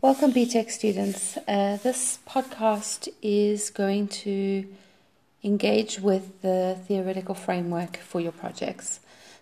Welcome, 0.00 0.32
BTech 0.32 0.70
students. 0.70 1.36
Uh, 1.48 1.76
this 1.82 2.20
podcast 2.24 3.08
is 3.20 3.70
going 3.70 4.06
to 4.22 4.64
engage 5.42 5.98
with 5.98 6.40
the 6.40 6.78
theoretical 6.86 7.34
framework 7.34 7.96
for 7.96 8.20
your 8.20 8.30
projects. 8.30 9.00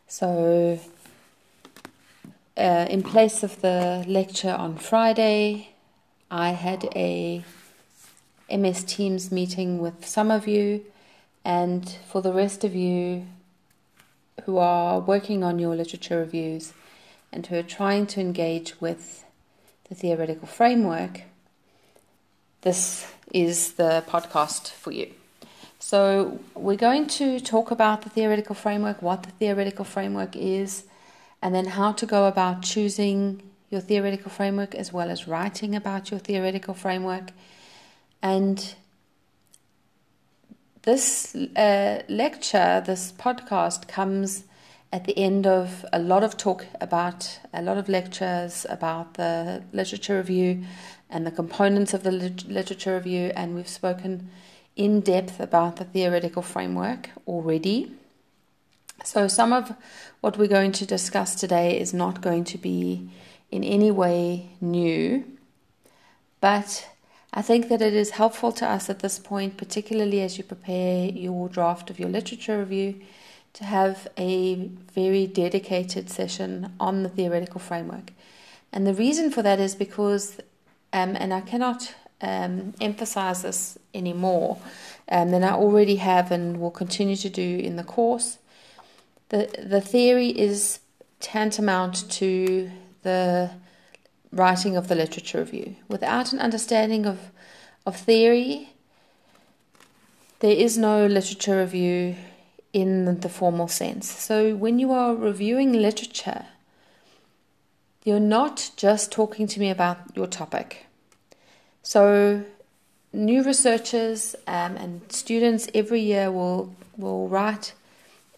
So, 0.08 0.80
uh, 2.56 2.86
in 2.88 3.02
place 3.02 3.42
of 3.42 3.60
the 3.60 4.02
lecture 4.08 4.54
on 4.54 4.78
Friday, 4.78 5.74
I 6.30 6.52
had 6.52 6.88
a 6.96 7.44
MS 8.50 8.84
Teams 8.84 9.30
meeting 9.30 9.78
with 9.78 10.06
some 10.06 10.30
of 10.30 10.48
you, 10.48 10.86
and 11.44 11.86
for 12.08 12.22
the 12.22 12.32
rest 12.32 12.64
of 12.64 12.74
you 12.74 13.26
who 14.44 14.56
are 14.56 15.00
working 15.00 15.44
on 15.44 15.58
your 15.58 15.76
literature 15.76 16.20
reviews 16.20 16.72
and 17.30 17.46
who 17.46 17.56
are 17.58 17.62
trying 17.62 18.06
to 18.06 18.22
engage 18.22 18.80
with 18.80 19.25
the 19.88 19.94
theoretical 19.94 20.46
framework, 20.46 21.22
this 22.62 23.06
is 23.32 23.74
the 23.74 24.02
podcast 24.08 24.70
for 24.70 24.92
you. 24.92 25.12
So, 25.78 26.40
we're 26.54 26.76
going 26.76 27.06
to 27.08 27.38
talk 27.38 27.70
about 27.70 28.02
the 28.02 28.10
theoretical 28.10 28.54
framework, 28.54 29.02
what 29.02 29.22
the 29.22 29.30
theoretical 29.30 29.84
framework 29.84 30.34
is, 30.34 30.84
and 31.40 31.54
then 31.54 31.66
how 31.66 31.92
to 31.92 32.06
go 32.06 32.26
about 32.26 32.62
choosing 32.62 33.42
your 33.70 33.80
theoretical 33.80 34.30
framework 34.30 34.74
as 34.74 34.92
well 34.92 35.10
as 35.10 35.28
writing 35.28 35.76
about 35.76 36.10
your 36.10 36.18
theoretical 36.18 36.74
framework. 36.74 37.30
And 38.22 38.74
this 40.82 41.34
uh, 41.34 42.02
lecture, 42.08 42.82
this 42.84 43.12
podcast, 43.12 43.86
comes 43.86 44.44
at 44.96 45.04
the 45.04 45.18
end 45.18 45.46
of 45.46 45.84
a 45.92 45.98
lot 45.98 46.24
of 46.24 46.38
talk 46.38 46.64
about 46.80 47.38
a 47.52 47.60
lot 47.60 47.76
of 47.76 47.86
lectures 47.86 48.64
about 48.70 49.12
the 49.14 49.62
literature 49.70 50.16
review 50.16 50.64
and 51.10 51.26
the 51.26 51.30
components 51.30 51.92
of 51.92 52.02
the 52.02 52.10
literature 52.10 52.94
review, 52.94 53.30
and 53.36 53.54
we've 53.54 53.68
spoken 53.68 54.30
in 54.74 55.00
depth 55.00 55.38
about 55.38 55.76
the 55.76 55.84
theoretical 55.84 56.40
framework 56.40 57.10
already. 57.26 57.92
So, 59.04 59.28
some 59.28 59.52
of 59.52 59.74
what 60.22 60.38
we're 60.38 60.56
going 60.58 60.72
to 60.72 60.86
discuss 60.86 61.34
today 61.34 61.78
is 61.78 61.92
not 61.92 62.22
going 62.22 62.44
to 62.44 62.56
be 62.56 63.10
in 63.50 63.64
any 63.64 63.90
way 63.90 64.48
new, 64.62 65.26
but 66.40 66.88
I 67.34 67.42
think 67.42 67.68
that 67.68 67.82
it 67.82 67.92
is 67.92 68.12
helpful 68.12 68.50
to 68.52 68.66
us 68.66 68.88
at 68.88 69.00
this 69.00 69.18
point, 69.18 69.58
particularly 69.58 70.22
as 70.22 70.38
you 70.38 70.44
prepare 70.44 71.10
your 71.10 71.50
draft 71.50 71.90
of 71.90 72.00
your 72.00 72.08
literature 72.08 72.58
review, 72.58 73.02
to 73.56 73.64
have 73.64 74.06
a 74.18 74.68
very 74.92 75.26
dedicated 75.26 76.10
session 76.10 76.74
on 76.78 77.02
the 77.02 77.08
theoretical 77.08 77.58
framework. 77.58 78.12
And 78.70 78.86
the 78.86 78.92
reason 78.92 79.30
for 79.30 79.40
that 79.42 79.58
is 79.58 79.74
because, 79.74 80.38
um, 80.92 81.16
and 81.16 81.32
I 81.32 81.40
cannot 81.40 81.94
um, 82.20 82.74
emphasize 82.82 83.42
this 83.42 83.78
anymore 83.94 84.58
um, 85.08 85.30
than 85.30 85.42
I 85.42 85.52
already 85.52 85.96
have 85.96 86.30
and 86.30 86.60
will 86.60 86.70
continue 86.70 87.16
to 87.16 87.30
do 87.30 87.58
in 87.58 87.76
the 87.76 87.82
course. 87.82 88.36
The, 89.30 89.48
the 89.58 89.80
theory 89.80 90.28
is 90.28 90.80
tantamount 91.20 92.10
to 92.10 92.70
the 93.04 93.52
writing 94.32 94.76
of 94.76 94.88
the 94.88 94.94
literature 94.94 95.38
review. 95.38 95.76
Without 95.88 96.34
an 96.34 96.40
understanding 96.40 97.06
of, 97.06 97.30
of 97.86 97.96
theory, 97.96 98.74
there 100.40 100.54
is 100.54 100.76
no 100.76 101.06
literature 101.06 101.60
review 101.60 102.16
in 102.72 103.20
the 103.20 103.28
formal 103.28 103.68
sense. 103.68 104.10
So 104.10 104.54
when 104.54 104.78
you 104.78 104.92
are 104.92 105.14
reviewing 105.14 105.72
literature, 105.72 106.46
you're 108.04 108.20
not 108.20 108.70
just 108.76 109.10
talking 109.10 109.46
to 109.48 109.60
me 109.60 109.70
about 109.70 109.98
your 110.14 110.26
topic. 110.26 110.86
So 111.82 112.44
new 113.12 113.42
researchers 113.42 114.36
um, 114.46 114.76
and 114.76 115.00
students 115.10 115.68
every 115.74 116.00
year 116.00 116.30
will 116.30 116.74
will 116.96 117.28
write 117.28 117.74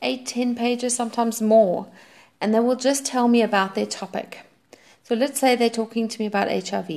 eight, 0.02 0.26
ten 0.26 0.54
pages, 0.54 0.94
sometimes 0.94 1.42
more, 1.42 1.86
and 2.40 2.54
they 2.54 2.60
will 2.60 2.76
just 2.76 3.04
tell 3.04 3.28
me 3.28 3.42
about 3.42 3.74
their 3.74 3.86
topic. 3.86 4.40
So 5.04 5.14
let's 5.14 5.40
say 5.40 5.56
they're 5.56 5.70
talking 5.70 6.08
to 6.08 6.20
me 6.20 6.26
about 6.26 6.50
HIV. 6.50 6.88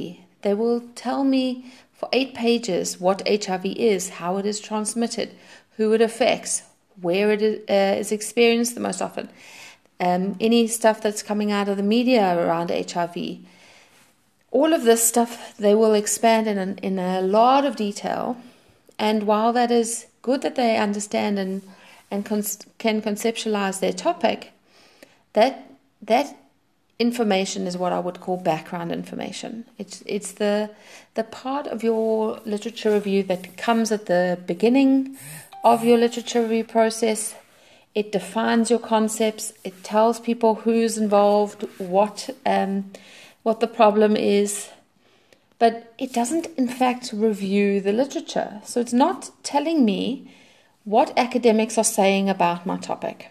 They 0.41 0.53
will 0.53 0.81
tell 0.95 1.23
me 1.23 1.71
for 1.93 2.09
eight 2.13 2.33
pages 2.33 2.99
what 2.99 3.27
HIV 3.27 3.65
is, 3.65 4.09
how 4.09 4.37
it 4.37 4.45
is 4.45 4.59
transmitted, 4.59 5.31
who 5.77 5.93
it 5.93 6.01
affects, 6.01 6.63
where 7.01 7.31
it 7.31 7.41
is, 7.41 7.69
uh, 7.69 7.99
is 7.99 8.11
experienced 8.11 8.75
the 8.75 8.81
most 8.81 9.01
often, 9.01 9.29
um, 9.99 10.35
any 10.39 10.67
stuff 10.67 11.01
that's 11.01 11.23
coming 11.23 11.51
out 11.51 11.69
of 11.69 11.77
the 11.77 11.83
media 11.83 12.37
around 12.37 12.69
HIV. 12.69 13.39
All 14.51 14.73
of 14.73 14.83
this 14.83 15.03
stuff 15.03 15.55
they 15.57 15.75
will 15.75 15.93
expand 15.93 16.47
in, 16.47 16.57
an, 16.57 16.77
in 16.79 16.99
a 16.99 17.21
lot 17.21 17.65
of 17.65 17.75
detail. 17.75 18.37
And 18.99 19.23
while 19.23 19.53
that 19.53 19.71
is 19.71 20.07
good 20.21 20.41
that 20.41 20.55
they 20.55 20.77
understand 20.77 21.39
and, 21.39 21.61
and 22.09 22.25
con- 22.25 22.43
can 22.77 23.01
conceptualize 23.01 23.79
their 23.79 23.93
topic, 23.93 24.51
that, 25.33 25.71
that 26.01 26.35
information 27.01 27.65
is 27.65 27.75
what 27.77 27.91
I 27.91 27.99
would 27.99 28.21
call 28.21 28.37
background 28.37 28.91
information. 28.91 29.65
It's 29.79 30.03
it's 30.05 30.33
the 30.33 30.69
the 31.15 31.23
part 31.23 31.65
of 31.67 31.83
your 31.83 32.39
literature 32.45 32.91
review 32.93 33.23
that 33.23 33.57
comes 33.57 33.91
at 33.91 34.05
the 34.05 34.37
beginning 34.45 35.17
of 35.63 35.83
your 35.83 35.97
literature 35.97 36.41
review 36.41 36.63
process. 36.63 37.35
It 37.93 38.11
defines 38.11 38.69
your 38.69 38.79
concepts. 38.79 39.53
It 39.63 39.83
tells 39.83 40.19
people 40.19 40.55
who's 40.55 40.97
involved, 40.97 41.67
what 41.77 42.29
um, 42.45 42.91
what 43.43 43.59
the 43.59 43.67
problem 43.67 44.15
is, 44.15 44.69
but 45.57 45.93
it 45.97 46.13
doesn't, 46.13 46.47
in 46.57 46.67
fact, 46.67 47.11
review 47.11 47.81
the 47.81 47.91
literature. 47.91 48.61
So 48.65 48.79
it's 48.79 48.93
not 48.93 49.31
telling 49.43 49.83
me 49.83 50.31
what 50.83 51.13
academics 51.17 51.77
are 51.77 51.83
saying 51.83 52.29
about 52.29 52.65
my 52.65 52.77
topic. 52.77 53.29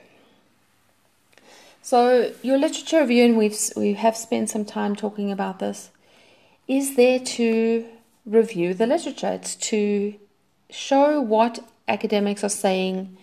So 1.82 2.32
your 2.42 2.58
literature 2.58 3.00
review, 3.00 3.24
and 3.24 3.36
we've 3.36 3.58
we 3.76 3.94
have 3.94 4.16
spent 4.16 4.50
some 4.50 4.64
time 4.64 4.94
talking 4.94 5.32
about 5.32 5.58
this, 5.58 5.90
is 6.68 6.96
there 6.96 7.18
to 7.18 7.86
review 8.26 8.74
the 8.74 8.86
literature. 8.86 9.32
It's 9.32 9.56
to 9.56 10.14
show 10.68 11.20
what 11.20 11.60
academics 11.90 12.42
are 12.42 12.48
saying, 12.66 13.16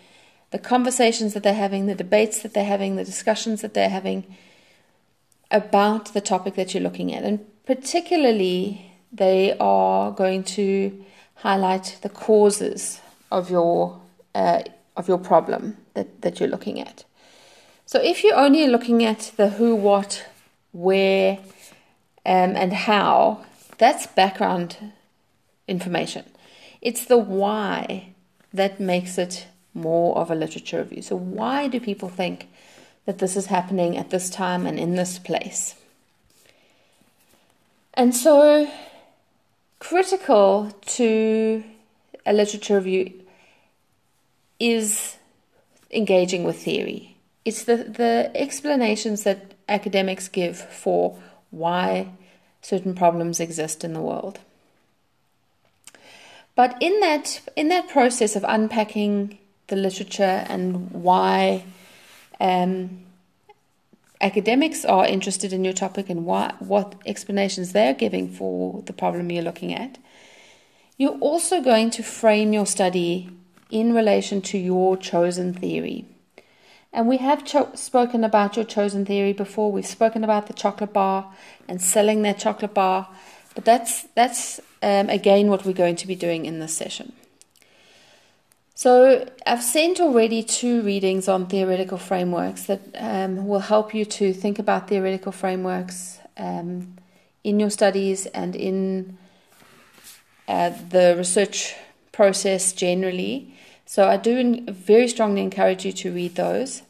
the 0.51 0.59
conversations 0.59 1.33
that 1.33 1.43
they're 1.43 1.53
having, 1.53 1.87
the 1.87 1.95
debates 1.95 2.41
that 2.41 2.53
they're 2.53 2.63
having, 2.63 2.95
the 2.95 3.03
discussions 3.03 3.61
that 3.61 3.73
they're 3.73 3.89
having 3.89 4.35
about 5.51 6.13
the 6.13 6.21
topic 6.21 6.55
that 6.55 6.73
you're 6.73 6.83
looking 6.83 7.13
at. 7.13 7.23
And 7.23 7.45
particularly, 7.65 8.91
they 9.11 9.57
are 9.59 10.11
going 10.11 10.43
to 10.43 11.03
highlight 11.35 11.97
the 12.01 12.09
causes 12.09 13.01
of 13.31 13.49
your 13.49 14.01
uh, 14.35 14.61
of 14.95 15.07
your 15.07 15.17
problem 15.17 15.77
that, 15.93 16.21
that 16.21 16.39
you're 16.39 16.49
looking 16.49 16.79
at. 16.79 17.05
So 17.85 18.01
if 18.01 18.23
you're 18.23 18.35
only 18.35 18.67
looking 18.67 19.05
at 19.05 19.31
the 19.37 19.49
who, 19.49 19.75
what, 19.75 20.25
where, 20.71 21.37
um, 22.25 22.55
and 22.55 22.73
how, 22.73 23.45
that's 23.77 24.07
background 24.07 24.77
information. 25.67 26.25
It's 26.81 27.05
the 27.05 27.17
why 27.17 28.13
that 28.53 28.79
makes 28.79 29.17
it 29.17 29.47
more 29.73 30.17
of 30.17 30.31
a 30.31 30.35
literature 30.35 30.79
review. 30.79 31.01
So, 31.01 31.15
why 31.15 31.67
do 31.67 31.79
people 31.79 32.09
think 32.09 32.47
that 33.05 33.19
this 33.19 33.35
is 33.35 33.47
happening 33.47 33.97
at 33.97 34.09
this 34.09 34.29
time 34.29 34.65
and 34.65 34.79
in 34.79 34.95
this 34.95 35.19
place? 35.19 35.75
And 37.93 38.15
so, 38.15 38.69
critical 39.79 40.71
to 40.97 41.63
a 42.25 42.33
literature 42.33 42.75
review 42.75 43.13
is 44.59 45.17
engaging 45.91 46.43
with 46.43 46.61
theory. 46.63 47.15
It's 47.45 47.63
the, 47.63 47.77
the 47.77 48.31
explanations 48.35 49.23
that 49.23 49.53
academics 49.69 50.27
give 50.27 50.57
for 50.57 51.17
why 51.51 52.09
certain 52.61 52.93
problems 52.93 53.39
exist 53.39 53.83
in 53.83 53.93
the 53.93 54.01
world. 54.01 54.39
But 56.57 56.75
in 56.81 56.99
that 57.01 57.39
in 57.55 57.67
that 57.67 57.87
process 57.87 58.35
of 58.35 58.43
unpacking 58.47 59.37
the 59.67 59.75
literature 59.75 60.43
and 60.49 60.89
why 60.91 61.63
um, 62.39 63.03
academics 64.19 64.83
are 64.83 65.05
interested 65.05 65.53
in 65.53 65.63
your 65.63 65.73
topic 65.73 66.09
and 66.09 66.25
what 66.25 66.59
what 66.59 66.95
explanations 67.05 67.73
they're 67.73 67.93
giving 67.93 68.27
for 68.27 68.81
the 68.87 68.91
problem 68.91 69.29
you're 69.29 69.43
looking 69.43 69.71
at, 69.71 69.99
you're 70.97 71.19
also 71.19 71.61
going 71.61 71.91
to 71.91 72.01
frame 72.01 72.53
your 72.53 72.65
study 72.65 73.29
in 73.69 73.93
relation 73.93 74.41
to 74.41 74.57
your 74.57 74.97
chosen 74.97 75.53
theory. 75.53 76.05
And 76.91 77.07
we 77.07 77.17
have 77.17 77.45
cho- 77.45 77.69
spoken 77.75 78.23
about 78.23 78.55
your 78.55 78.65
chosen 78.65 79.05
theory 79.05 79.33
before. 79.33 79.71
We've 79.71 79.85
spoken 79.85 80.23
about 80.23 80.47
the 80.47 80.53
chocolate 80.53 80.93
bar 80.93 81.31
and 81.67 81.79
selling 81.79 82.23
that 82.23 82.39
chocolate 82.39 82.73
bar, 82.73 83.09
but 83.53 83.63
that's 83.63 84.07
that's 84.15 84.59
um, 84.81 85.09
again 85.09 85.47
what 85.47 85.65
we're 85.65 85.73
going 85.73 85.95
to 85.95 86.07
be 86.07 86.15
doing 86.15 86.45
in 86.45 86.59
this 86.59 86.75
session. 86.75 87.13
So 88.75 89.27
I've 89.45 89.63
sent 89.63 89.99
already 89.99 90.43
two 90.43 90.83
readings 90.83 91.27
on 91.27 91.47
theoretical 91.47 91.97
frameworks 91.97 92.65
that 92.65 92.81
um, 92.95 93.47
will 93.47 93.59
help 93.59 93.95
you 93.95 94.05
to 94.05 94.33
think 94.33 94.59
about 94.59 94.87
theoretical 94.87 95.31
frameworks 95.31 96.19
um, 96.37 96.95
in 97.43 97.59
your 97.59 97.71
studies 97.71 98.27
and 98.27 98.55
in 98.55 99.17
uh, 100.47 100.71
the 100.89 101.15
research 101.17 101.75
process 102.11 102.71
generally. 102.71 103.51
So 103.85 104.07
I 104.07 104.17
do 104.17 104.65
very 104.69 105.07
strongly 105.07 105.41
encourage 105.41 105.83
you 105.83 105.91
to 105.93 106.11
read 106.11 106.35
those. 106.35 106.83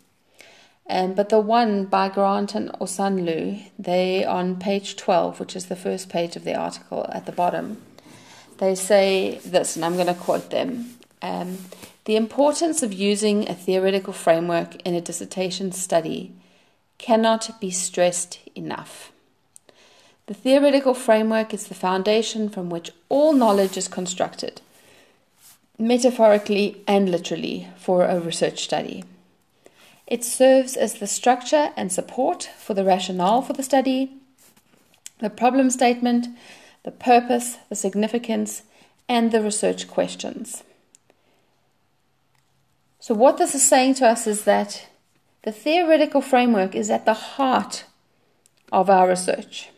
Um, 0.90 1.14
but 1.14 1.30
the 1.30 1.40
one 1.40 1.86
by 1.86 2.08
Grant 2.10 2.56
and 2.56 2.72
Osanloo, 2.80 3.62
they 3.78 4.24
on 4.24 4.58
page 4.58 4.96
12, 4.96 5.40
which 5.40 5.56
is 5.56 5.66
the 5.66 5.76
first 5.76 6.10
page 6.10 6.36
of 6.36 6.46
the 6.46 6.56
article 6.56 7.06
at 7.12 7.26
the 7.26 7.34
bottom, 7.34 7.82
they 8.58 8.74
say 8.74 9.40
this, 9.46 9.76
and 9.76 9.84
I'm 9.84 9.96
going 9.96 10.08
to 10.08 10.14
quote 10.14 10.50
them. 10.50 10.98
Um, 11.22 11.58
the 12.06 12.16
importance 12.16 12.84
of 12.84 12.94
using 12.94 13.50
a 13.50 13.54
theoretical 13.54 14.14
framework 14.14 14.78
in 14.84 14.96
a 14.96 15.02
dissertation 15.02 15.74
study 15.74 16.32
cannot 16.98 17.60
be 17.60 17.70
stressed 17.70 18.40
enough. 18.56 19.12
The 20.28 20.34
theoretical 20.34 20.94
framework 20.94 21.54
is 21.54 21.68
the 21.68 21.76
foundation 21.76 22.50
from 22.50 22.70
which 22.70 22.92
all 23.10 23.34
knowledge 23.34 23.78
is 23.78 23.88
constructed, 23.88 24.62
metaphorically 25.78 26.82
and 26.88 27.10
literally, 27.10 27.68
for 27.78 28.06
a 28.06 28.20
research 28.20 28.64
study. 28.64 29.04
It 30.08 30.24
serves 30.24 30.78
as 30.78 30.96
the 30.96 31.08
structure 31.08 31.72
and 31.76 31.92
support 31.92 32.50
for 32.58 32.74
the 32.74 32.86
rationale 32.86 33.42
for 33.42 33.54
the 33.54 33.64
study, 33.64 34.14
the 35.20 35.30
problem 35.30 35.70
statement, 35.70 36.28
the 36.84 36.92
purpose, 36.92 37.58
the 37.68 37.76
significance, 37.76 38.64
and 39.10 39.32
the 39.32 39.42
research 39.42 39.88
questions. 39.88 40.64
So, 43.00 43.14
what 43.14 43.38
this 43.38 43.54
is 43.54 43.64
saying 43.64 43.96
to 43.96 44.08
us 44.08 44.28
is 44.28 44.46
that 44.46 44.88
the 45.44 45.52
theoretical 45.52 46.22
framework 46.22 46.76
is 46.76 46.90
at 46.90 47.06
the 47.06 47.14
heart 47.14 47.86
of 48.72 48.90
our 48.90 49.08
research. 49.08 49.70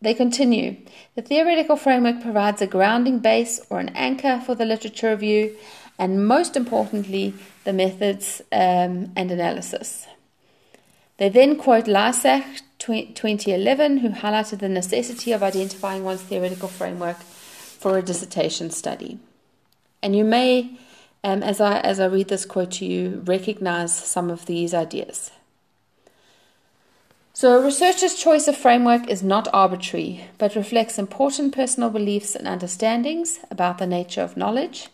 They 0.00 0.14
continue 0.14 0.76
The 1.14 1.22
theoretical 1.22 1.76
framework 1.76 2.20
provides 2.20 2.60
a 2.60 2.66
grounding 2.66 3.20
base 3.20 3.60
or 3.70 3.80
an 3.80 3.88
anchor 3.94 4.40
for 4.44 4.54
the 4.54 4.66
literature 4.66 5.10
review, 5.10 5.56
and 5.98 6.28
most 6.28 6.56
importantly, 6.56 7.32
the 7.66 7.74
methods 7.74 8.40
um, 8.50 9.12
and 9.14 9.30
analysis. 9.30 10.06
They 11.18 11.28
then 11.28 11.56
quote 11.56 11.84
Lysaght 11.84 12.62
2011, 12.78 13.98
who 13.98 14.08
highlighted 14.08 14.60
the 14.60 14.68
necessity 14.70 15.32
of 15.32 15.42
identifying 15.42 16.04
one's 16.04 16.22
theoretical 16.22 16.68
framework 16.68 17.18
for 17.18 17.98
a 17.98 18.02
dissertation 18.02 18.70
study. 18.70 19.18
And 20.02 20.16
you 20.16 20.24
may 20.24 20.78
um, 21.26 21.42
as 21.42 21.60
I 21.60 21.80
as 21.80 21.98
I 21.98 22.06
read 22.06 22.28
this 22.28 22.44
quote 22.44 22.70
to 22.72 22.86
you, 22.86 23.22
recognize 23.24 23.92
some 23.92 24.30
of 24.30 24.46
these 24.46 24.72
ideas. 24.72 25.32
So, 27.32 27.58
a 27.58 27.64
researcher's 27.64 28.14
choice 28.14 28.46
of 28.48 28.56
framework 28.56 29.08
is 29.08 29.22
not 29.22 29.48
arbitrary, 29.52 30.28
but 30.38 30.54
reflects 30.54 30.98
important 30.98 31.52
personal 31.54 31.90
beliefs 31.90 32.36
and 32.36 32.46
understandings 32.46 33.40
about 33.50 33.78
the 33.78 33.86
nature 33.86 34.22
of 34.22 34.36
knowledge, 34.36 34.88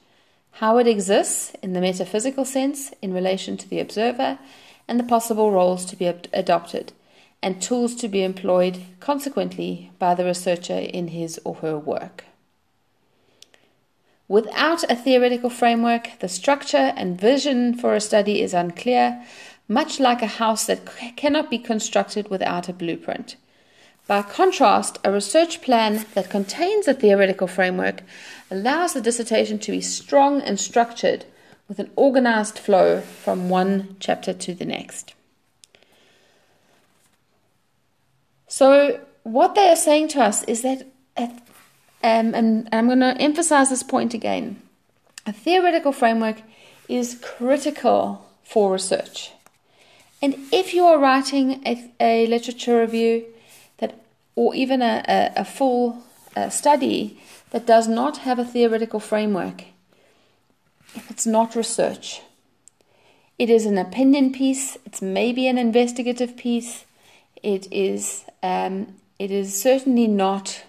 how 0.52 0.78
it 0.78 0.86
exists 0.86 1.52
in 1.62 1.72
the 1.72 1.80
metaphysical 1.80 2.44
sense 2.44 2.92
in 3.00 3.12
relation 3.12 3.56
to 3.56 3.68
the 3.68 3.80
observer, 3.80 4.38
and 4.86 4.98
the 4.98 5.04
possible 5.04 5.50
roles 5.50 5.84
to 5.86 5.96
be 5.96 6.06
adopted, 6.06 6.92
and 7.42 7.60
tools 7.60 7.94
to 7.96 8.08
be 8.08 8.22
employed 8.22 8.78
consequently 9.00 9.90
by 9.98 10.14
the 10.14 10.24
researcher 10.24 10.78
in 10.78 11.08
his 11.08 11.40
or 11.44 11.56
her 11.56 11.78
work. 11.78 12.24
Without 14.28 14.82
a 14.90 14.96
theoretical 14.96 15.50
framework, 15.50 16.18
the 16.20 16.28
structure 16.28 16.92
and 16.96 17.20
vision 17.20 17.74
for 17.74 17.94
a 17.94 18.00
study 18.00 18.40
is 18.40 18.54
unclear, 18.54 19.22
much 19.68 20.00
like 20.00 20.22
a 20.22 20.26
house 20.26 20.66
that 20.66 20.86
cannot 21.16 21.50
be 21.50 21.58
constructed 21.58 22.28
without 22.28 22.68
a 22.68 22.72
blueprint. 22.72 23.36
By 24.06 24.22
contrast, 24.22 24.98
a 25.04 25.12
research 25.12 25.62
plan 25.62 26.04
that 26.14 26.30
contains 26.30 26.88
a 26.88 26.94
theoretical 26.94 27.46
framework 27.46 28.02
allows 28.50 28.92
the 28.92 29.00
dissertation 29.00 29.58
to 29.60 29.70
be 29.70 29.80
strong 29.80 30.40
and 30.40 30.58
structured 30.58 31.24
with 31.68 31.78
an 31.78 31.90
organized 31.96 32.58
flow 32.58 33.00
from 33.00 33.48
one 33.48 33.96
chapter 34.00 34.32
to 34.32 34.54
the 34.54 34.64
next. 34.64 35.14
So, 38.48 39.00
what 39.22 39.54
they 39.54 39.68
are 39.68 39.76
saying 39.76 40.08
to 40.08 40.20
us 40.20 40.42
is 40.44 40.62
that 40.62 40.86
um, 41.16 42.34
and 42.34 42.68
I'm 42.72 42.86
going 42.86 43.00
to 43.00 43.16
emphasize 43.18 43.70
this 43.70 43.82
point 43.82 44.12
again. 44.12 44.60
A 45.24 45.32
theoretical 45.32 45.92
framework 45.92 46.42
is 46.88 47.18
critical 47.22 48.28
for 48.42 48.72
research. 48.72 49.30
And 50.20 50.34
if 50.52 50.74
you 50.74 50.84
are 50.84 50.98
writing 50.98 51.62
a, 51.64 51.90
a 52.00 52.26
literature 52.26 52.80
review 52.80 53.24
or 54.34 54.54
even 54.54 54.82
a, 54.82 55.04
a, 55.08 55.32
a 55.40 55.44
full 55.44 56.02
uh, 56.36 56.48
study 56.48 57.20
that 57.50 57.66
does 57.66 57.88
not 57.88 58.18
have 58.18 58.38
a 58.38 58.44
theoretical 58.44 59.00
framework, 59.00 59.64
if 60.94 61.10
it's 61.10 61.26
not 61.26 61.54
research, 61.54 62.22
it 63.38 63.50
is 63.50 63.66
an 63.66 63.78
opinion 63.78 64.32
piece. 64.32 64.76
It's 64.86 65.02
maybe 65.02 65.48
an 65.48 65.58
investigative 65.58 66.36
piece. 66.36 66.84
It 67.42 67.66
is. 67.72 68.24
Um, 68.42 68.94
it 69.18 69.30
is 69.30 69.60
certainly 69.60 70.06
not 70.06 70.64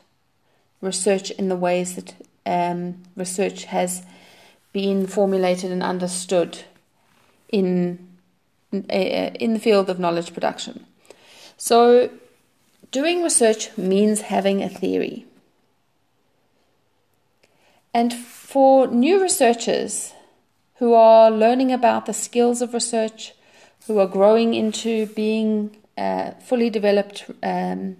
research 0.82 1.32
in 1.32 1.50
the 1.50 1.56
ways 1.56 1.96
that 1.96 2.14
um, 2.46 3.04
research 3.16 3.66
has 3.66 4.04
been 4.74 5.08
formulated 5.08 5.72
and 5.72 5.84
understood 5.84 6.60
in 7.50 8.08
uh, 8.74 8.78
in 9.40 9.54
the 9.54 9.60
field 9.60 9.90
of 9.90 10.00
knowledge 10.00 10.34
production. 10.34 10.86
So, 11.58 12.10
doing 12.94 13.24
research 13.24 13.76
means 13.76 14.22
having 14.22 14.62
a 14.62 14.70
theory. 14.70 15.26
And 17.94 18.14
for 18.14 18.88
new 18.88 19.22
researchers 19.22 20.14
who 20.76 20.94
are 20.94 21.30
learning 21.30 21.72
about 21.72 22.06
the 22.06 22.14
skills 22.14 22.62
of 22.62 22.74
research, 22.74 23.34
who 23.88 24.00
are 24.00 24.08
growing 24.08 24.54
into 24.54 25.08
being 25.08 25.76
uh, 25.98 26.32
fully 26.40 26.70
developed 26.70 27.26
um, 27.42 27.98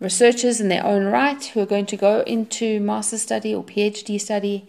researchers 0.00 0.60
in 0.60 0.68
their 0.68 0.84
own 0.84 1.04
right 1.06 1.42
who 1.46 1.60
are 1.60 1.72
going 1.74 1.86
to 1.86 1.96
go 1.96 2.20
into 2.26 2.80
master's 2.80 3.22
study 3.22 3.54
or 3.54 3.62
PhD 3.62 4.20
study, 4.20 4.68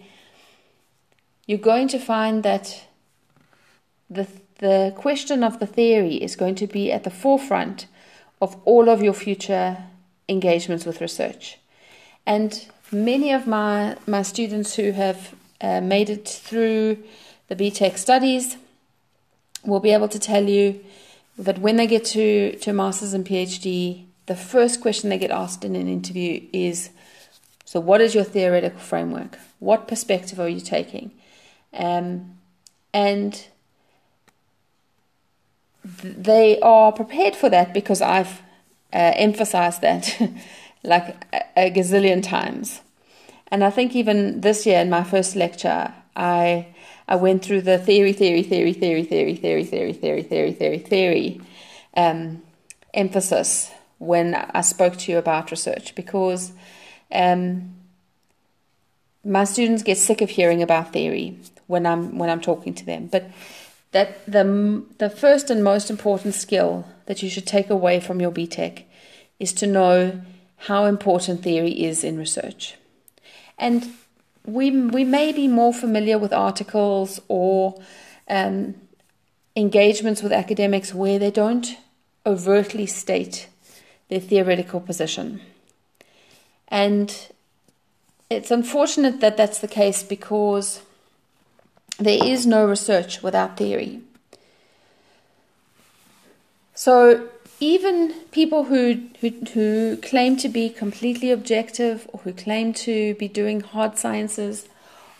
you're 1.47 1.57
going 1.57 1.87
to 1.87 1.99
find 1.99 2.43
that 2.43 2.83
the, 4.07 4.27
the 4.59 4.93
question 4.95 5.43
of 5.43 5.59
the 5.59 5.67
theory 5.67 6.15
is 6.15 6.35
going 6.35 6.55
to 6.55 6.67
be 6.67 6.91
at 6.91 7.03
the 7.03 7.09
forefront 7.09 7.87
of 8.41 8.57
all 8.65 8.89
of 8.89 9.01
your 9.01 9.13
future 9.13 9.77
engagements 10.27 10.85
with 10.85 11.01
research. 11.01 11.57
And 12.25 12.67
many 12.91 13.31
of 13.31 13.47
my, 13.47 13.97
my 14.07 14.21
students 14.21 14.75
who 14.75 14.91
have 14.91 15.35
uh, 15.61 15.81
made 15.81 16.09
it 16.09 16.27
through 16.27 16.97
the 17.47 17.55
BTech 17.55 17.97
studies 17.97 18.57
will 19.65 19.79
be 19.79 19.91
able 19.91 20.07
to 20.07 20.19
tell 20.19 20.43
you 20.47 20.79
that 21.37 21.59
when 21.59 21.77
they 21.77 21.87
get 21.87 22.05
to, 22.05 22.55
to 22.57 22.73
master's 22.73 23.13
and 23.13 23.25
PhD, 23.25 24.05
the 24.29 24.35
first 24.35 24.79
question 24.79 25.09
they 25.09 25.17
get 25.17 25.31
asked 25.31 25.65
in 25.65 25.75
an 25.75 25.87
interview 25.87 26.39
is 26.53 26.91
so 27.65 27.79
what 27.79 27.99
is 27.99 28.13
your 28.13 28.23
theoretical 28.23 28.79
framework 28.79 29.39
what 29.57 29.87
perspective 29.87 30.39
are 30.39 30.47
you 30.47 30.59
taking 30.59 31.11
um, 31.73 32.37
and 32.93 33.47
they 35.83 36.59
are 36.59 36.91
prepared 36.91 37.35
for 37.35 37.49
that 37.49 37.73
because 37.73 38.01
i've 38.01 38.41
uh, 38.93 39.13
emphasized 39.15 39.81
that 39.81 40.19
like 40.83 41.25
a, 41.55 41.71
gazillion 41.71 42.21
times 42.23 42.81
and 43.47 43.63
i 43.63 43.69
think 43.69 43.95
even 43.95 44.41
this 44.41 44.65
year 44.65 44.79
in 44.79 44.89
my 44.89 45.03
first 45.03 45.35
lecture 45.35 45.93
i 46.15 46.67
i 47.07 47.15
went 47.15 47.43
through 47.43 47.61
the 47.61 47.77
theory 47.77 48.13
theory 48.13 48.43
theory 48.43 48.73
theory 48.73 49.03
theory 49.03 49.35
theory 49.35 49.63
theory 49.63 49.93
theory 49.93 50.23
theory 50.23 50.53
theory 50.53 50.79
theory 50.79 51.41
um, 51.95 52.41
emphasis 52.93 53.71
when 53.97 54.33
I 54.33 54.61
spoke 54.61 54.97
to 54.97 55.11
you 55.11 55.17
about 55.17 55.51
research 55.51 55.93
because 55.95 56.53
um, 57.11 57.75
my 59.23 59.43
students 59.43 59.83
get 59.83 59.97
sick 59.97 60.21
of 60.21 60.29
hearing 60.29 60.61
about 60.61 60.93
theory 60.93 61.37
when 61.67 61.85
I'm 61.85 62.17
when 62.17 62.29
I'm 62.29 62.41
talking 62.41 62.73
to 62.75 62.85
them. 62.85 63.07
But 63.07 63.29
that 63.91 64.25
the 64.25 64.83
the 64.97 65.09
first 65.09 65.49
and 65.49 65.63
most 65.63 65.89
important 65.89 66.33
skill 66.33 66.85
that 67.05 67.23
you 67.23 67.29
should 67.29 67.47
take 67.47 67.69
away 67.69 67.99
from 67.99 68.19
your 68.19 68.31
BTech 68.31 68.83
is 69.39 69.53
to 69.53 69.67
know 69.67 70.21
how 70.67 70.85
important 70.85 71.41
theory 71.41 71.71
is 71.71 72.03
in 72.03 72.17
research. 72.17 72.75
And 73.57 73.93
we 74.45 74.71
we 74.71 75.03
may 75.03 75.31
be 75.31 75.47
more 75.47 75.73
familiar 75.73 76.17
with 76.17 76.33
articles 76.33 77.19
or 77.27 77.81
um, 78.29 78.75
engagements 79.55 80.21
with 80.21 80.31
academics 80.31 80.93
where 80.93 81.19
they 81.19 81.31
don't 81.31 81.77
overtly 82.25 82.85
state 82.85 83.47
their 84.09 84.19
theoretical 84.19 84.79
position. 84.79 85.41
And 86.67 87.13
it's 88.29 88.51
unfortunate 88.51 89.21
that 89.21 89.37
that's 89.37 89.59
the 89.59 89.67
case 89.67 90.03
because 90.03 90.81
there 91.99 92.23
is 92.23 92.45
no 92.45 92.65
research 92.65 93.21
without 93.21 93.57
theory. 93.57 94.01
So, 96.73 97.27
even 97.59 98.13
people 98.31 98.65
who, 98.65 99.01
who, 99.19 99.31
who 99.53 99.97
claim 99.97 100.37
to 100.37 100.47
be 100.47 100.69
completely 100.69 101.29
objective 101.29 102.09
or 102.13 102.21
who 102.21 102.31
claim 102.31 102.73
to 102.73 103.15
be 103.15 103.27
doing 103.27 103.59
hard 103.59 103.97
sciences 103.97 104.69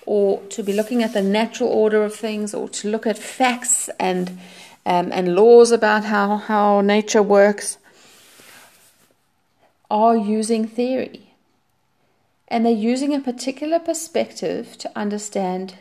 or 0.05 0.41
to 0.43 0.63
be 0.63 0.71
looking 0.71 1.03
at 1.03 1.11
the 1.11 1.21
natural 1.21 1.69
order 1.69 2.01
of 2.01 2.15
things 2.15 2.53
or 2.53 2.69
to 2.69 2.89
look 2.89 3.05
at 3.05 3.17
facts 3.17 3.89
and, 3.99 4.39
um, 4.85 5.11
and 5.11 5.35
laws 5.35 5.71
about 5.71 6.05
how, 6.05 6.37
how 6.37 6.79
nature 6.79 7.21
works 7.21 7.77
are 9.91 10.15
using 10.15 10.65
theory. 10.65 11.33
And 12.47 12.65
they're 12.65 12.71
using 12.71 13.13
a 13.13 13.19
particular 13.19 13.79
perspective 13.79 14.77
to 14.77 14.89
understand 14.95 15.75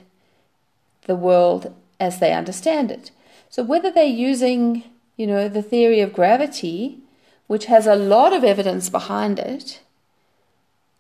the 1.08 1.16
world 1.16 1.74
as 1.98 2.20
they 2.20 2.32
understand 2.32 2.92
it. 2.92 3.10
So 3.50 3.64
whether 3.64 3.90
they're 3.90 4.04
using 4.04 4.84
you 5.18 5.26
know, 5.26 5.48
the 5.48 5.62
theory 5.62 6.00
of 6.00 6.14
gravity, 6.14 6.98
which 7.48 7.66
has 7.66 7.86
a 7.86 7.96
lot 7.96 8.32
of 8.32 8.44
evidence 8.44 8.88
behind 8.88 9.38
it, 9.38 9.80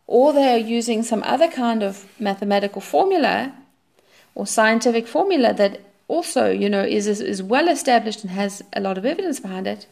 or 0.06 0.32
they're 0.32 0.58
using 0.58 1.02
some 1.02 1.22
other 1.22 1.48
kind 1.48 1.82
of 1.82 2.04
mathematical 2.18 2.80
formula 2.80 3.54
or 4.34 4.46
scientific 4.46 5.06
formula 5.06 5.54
that 5.54 5.80
also, 6.08 6.50
you 6.50 6.68
know, 6.68 6.82
is, 6.82 7.06
is 7.06 7.42
well 7.42 7.68
established 7.68 8.22
and 8.24 8.32
has 8.32 8.62
a 8.72 8.80
lot 8.80 8.98
of 8.98 9.06
evidence 9.06 9.38
behind 9.38 9.66
it. 9.66 9.86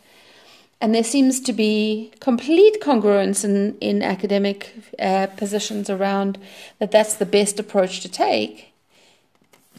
And 0.80 0.94
there 0.94 1.04
seems 1.04 1.40
to 1.40 1.52
be 1.52 2.12
complete 2.20 2.80
congruence 2.82 3.44
in, 3.44 3.78
in 3.78 4.02
academic 4.02 4.74
uh, 4.98 5.28
positions 5.28 5.88
around 5.88 6.38
that 6.80 6.90
that's 6.90 7.14
the 7.14 7.26
best 7.26 7.60
approach 7.60 8.00
to 8.00 8.08
take 8.08 8.72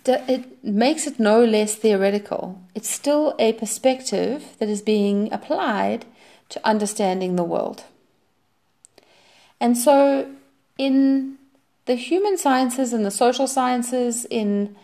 it 0.08 0.64
makes 0.64 1.08
it 1.08 1.20
no 1.20 1.44
less 1.44 1.76
theoretical. 1.76 2.62
It's 2.76 2.90
still 2.90 3.36
a 3.40 3.54
perspective 3.54 4.56
that 4.60 4.70
is 4.70 4.82
being 4.82 5.32
applied 5.32 6.06
to 6.50 6.66
understanding 6.68 7.36
the 7.36 7.44
world. 7.44 7.84
And 9.60 9.78
so, 9.78 10.32
in 10.78 11.38
the 11.86 11.96
human 11.96 12.38
sciences 12.38 12.94
and 12.94 13.06
the 13.06 13.12
social 13.12 13.48
sciences, 13.48 14.26
in 14.26 14.76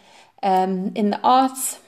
um, 0.41 0.91
in 0.95 1.11
the 1.11 1.19
arts, 1.21 1.79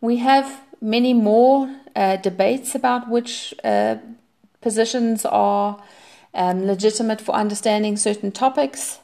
we 0.00 0.18
have 0.18 0.60
many 0.80 1.14
more 1.14 1.74
uh, 1.96 2.16
debates 2.16 2.74
about 2.74 3.08
which 3.08 3.54
uh, 3.64 3.96
positions 4.60 5.24
are 5.24 5.82
um, 6.34 6.66
legitimate 6.66 7.20
for 7.20 7.34
understanding 7.34 7.96
certain 7.96 8.32
topics. 8.32 8.98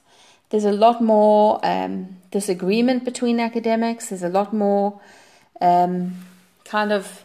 There's 0.51 0.65
a 0.65 0.73
lot 0.73 1.03
more 1.03 1.61
um, 1.63 2.18
disagreement 2.31 3.05
between 3.05 3.41
academics. 3.41 4.09
There's 4.09 4.23
a 4.23 4.29
lot 4.29 4.53
more 4.53 5.01
um, 5.61 6.17
kind 6.65 6.93
of 6.93 7.25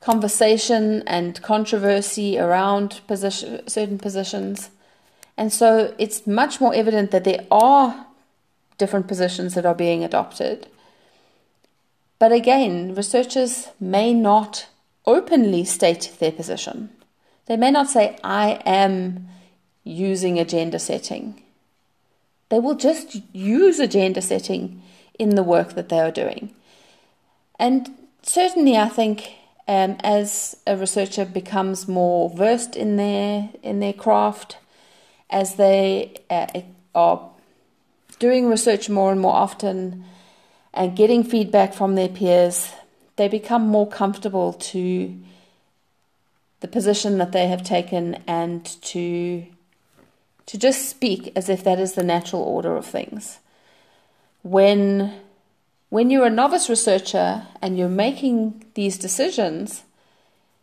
conversation 0.00 1.02
and 1.06 1.40
controversy 1.42 2.38
around 2.38 3.00
position, 3.06 3.66
certain 3.68 3.98
positions. 3.98 4.70
And 5.36 5.52
so 5.52 5.94
it's 5.98 6.26
much 6.26 6.60
more 6.60 6.74
evident 6.74 7.10
that 7.10 7.24
there 7.24 7.46
are 7.50 8.06
different 8.78 9.08
positions 9.08 9.54
that 9.54 9.66
are 9.66 9.74
being 9.74 10.04
adopted. 10.04 10.68
But 12.18 12.32
again, 12.32 12.94
researchers 12.94 13.68
may 13.80 14.14
not 14.14 14.68
openly 15.06 15.64
state 15.64 16.12
their 16.18 16.32
position. 16.32 16.90
They 17.46 17.56
may 17.56 17.70
not 17.70 17.88
say, 17.88 18.18
I 18.24 18.62
am 18.64 19.28
using 19.84 20.38
agenda 20.38 20.78
setting. 20.78 21.42
They 22.48 22.58
will 22.58 22.76
just 22.76 23.20
use 23.32 23.80
agenda 23.80 24.22
setting 24.22 24.82
in 25.18 25.34
the 25.34 25.42
work 25.42 25.74
that 25.74 25.88
they 25.88 25.98
are 26.00 26.10
doing. 26.10 26.54
And 27.58 27.90
certainly, 28.22 28.76
I 28.76 28.88
think 28.88 29.30
um, 29.66 29.96
as 30.00 30.56
a 30.66 30.76
researcher 30.76 31.24
becomes 31.24 31.88
more 31.88 32.30
versed 32.30 32.76
in 32.76 32.96
their 32.96 33.48
in 33.62 33.80
their 33.80 33.92
craft, 33.92 34.58
as 35.30 35.56
they 35.56 36.14
uh, 36.30 36.46
are 36.94 37.30
doing 38.18 38.48
research 38.48 38.88
more 38.88 39.10
and 39.10 39.20
more 39.20 39.34
often 39.34 40.04
and 40.72 40.96
getting 40.96 41.24
feedback 41.24 41.74
from 41.74 41.94
their 41.94 42.08
peers, 42.08 42.70
they 43.16 43.28
become 43.28 43.66
more 43.66 43.88
comfortable 43.88 44.52
to 44.52 45.18
the 46.60 46.68
position 46.68 47.18
that 47.18 47.32
they 47.32 47.48
have 47.48 47.62
taken 47.62 48.22
and 48.26 48.64
to 48.82 49.46
to 50.46 50.58
just 50.58 50.88
speak 50.88 51.32
as 51.36 51.48
if 51.48 51.64
that 51.64 51.78
is 51.78 51.92
the 51.92 52.04
natural 52.04 52.42
order 52.42 52.76
of 52.76 52.86
things. 52.86 53.40
When, 54.42 55.12
when 55.90 56.10
you're 56.10 56.26
a 56.26 56.30
novice 56.30 56.68
researcher 56.68 57.46
and 57.60 57.76
you're 57.76 57.88
making 57.88 58.64
these 58.74 58.96
decisions, 58.96 59.82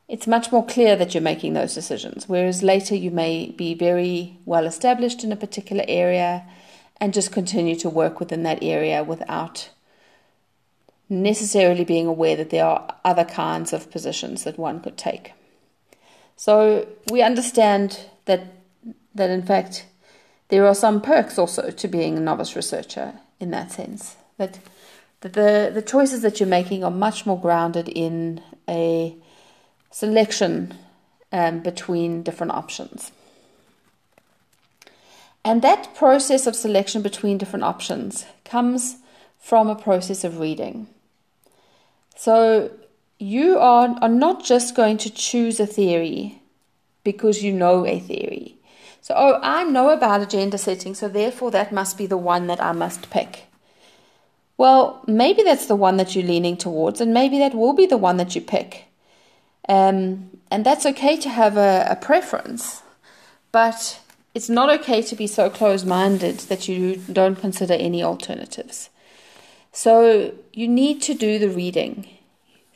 it's 0.08 0.28
much 0.28 0.52
more 0.52 0.66
clear 0.66 0.96
that 0.96 1.14
you're 1.14 1.22
making 1.22 1.54
those 1.54 1.74
decisions. 1.74 2.30
Whereas 2.30 2.64
later 2.64 2.96
you 2.96 3.12
may 3.12 3.52
be 3.52 3.74
very 3.74 4.38
well 4.46 4.66
established 4.66 5.24
in 5.24 5.32
a 5.32 5.38
particular 5.38 5.84
area 5.88 6.46
and 7.02 7.14
just 7.14 7.32
continue 7.32 7.76
to 7.78 7.90
work 7.90 8.20
within 8.20 8.44
that 8.44 8.64
area 8.64 9.04
without 9.04 9.70
necessarily 11.10 11.84
being 11.84 12.08
aware 12.08 12.36
that 12.36 12.50
there 12.50 12.66
are 12.66 12.96
other 13.04 13.26
kinds 13.26 13.74
of 13.74 13.92
positions 13.92 14.44
that 14.44 14.58
one 14.58 14.80
could 14.80 14.98
take. 14.98 15.34
So 16.36 16.88
we 17.12 17.22
understand 17.22 18.00
that 18.26 18.63
that 19.16 19.30
in 19.30 19.44
fact 19.44 19.86
there 20.50 20.68
are 20.68 20.76
some 20.76 21.02
perks 21.02 21.40
also 21.40 21.72
to 21.72 21.88
being 21.88 22.18
a 22.18 22.22
novice 22.22 22.56
researcher 22.56 23.14
in 23.40 23.52
that 23.52 23.72
sense. 23.72 24.16
That, 24.38 24.60
that 25.22 25.34
the, 25.34 25.72
the 25.74 25.82
choices 25.82 26.22
that 26.22 26.40
you're 26.40 26.48
making 26.50 26.84
are 26.84 26.92
much 26.92 27.26
more 27.26 27.40
grounded 27.40 27.90
in 27.90 28.42
a 28.68 29.16
selection 29.92 30.76
um, 31.32 31.62
between 31.62 32.24
different 32.24 32.52
options. 32.52 33.12
And 35.46 35.62
that 35.62 35.94
process 35.96 36.48
of 36.48 36.56
selection 36.56 37.02
between 37.02 37.38
different 37.38 37.66
options 37.66 38.26
comes 38.46 38.98
from 39.40 39.68
a 39.68 39.76
process 39.76 40.24
of 40.24 40.40
reading. 40.40 40.88
So 42.16 42.72
you 43.20 43.58
are, 43.58 43.96
are 44.02 44.10
not 44.10 44.44
just 44.44 44.76
going 44.76 44.98
to 45.00 45.10
choose 45.10 45.60
a 45.60 45.68
theory 45.68 46.42
because 47.04 47.44
you 47.44 47.52
know 47.52 47.86
a 47.86 48.00
theory. 48.00 48.56
So, 49.04 49.14
oh, 49.18 49.38
I 49.44 49.66
know 49.66 49.90
about 49.90 50.22
agenda 50.22 50.58
setting, 50.58 50.96
so 50.96 51.10
therefore 51.10 51.52
that 51.52 51.74
must 51.74 51.98
be 51.98 52.06
the 52.06 52.16
one 52.16 52.48
that 52.48 52.64
I 52.64 52.72
must 52.72 53.10
pick. 53.10 53.48
Well, 54.56 55.04
maybe 55.06 55.44
that's 55.44 55.66
the 55.66 55.76
one 55.76 55.98
that 55.98 56.16
you're 56.16 56.24
leaning 56.24 56.56
towards, 56.56 57.02
and 57.02 57.14
maybe 57.14 57.38
that 57.40 57.54
will 57.54 57.74
be 57.74 57.86
the 57.86 57.98
one 57.98 58.16
that 58.16 58.34
you 58.34 58.40
pick. 58.40 58.86
Um, 59.68 60.30
and 60.50 60.66
that's 60.66 60.86
okay 60.86 61.18
to 61.18 61.28
have 61.28 61.58
a, 61.58 61.86
a 61.90 61.98
preference, 61.98 62.82
but 63.52 64.00
it's 64.34 64.48
not 64.48 64.70
okay 64.80 65.02
to 65.02 65.16
be 65.18 65.28
so 65.28 65.50
close 65.50 65.84
minded 65.84 66.38
that 66.48 66.70
you 66.70 66.96
don't 67.12 67.36
consider 67.36 67.74
any 67.74 68.02
alternatives. 68.02 68.90
So, 69.74 70.34
you 70.54 70.70
need 70.70 71.02
to 71.02 71.14
do 71.14 71.40
the 71.40 71.50
reading. 71.50 72.08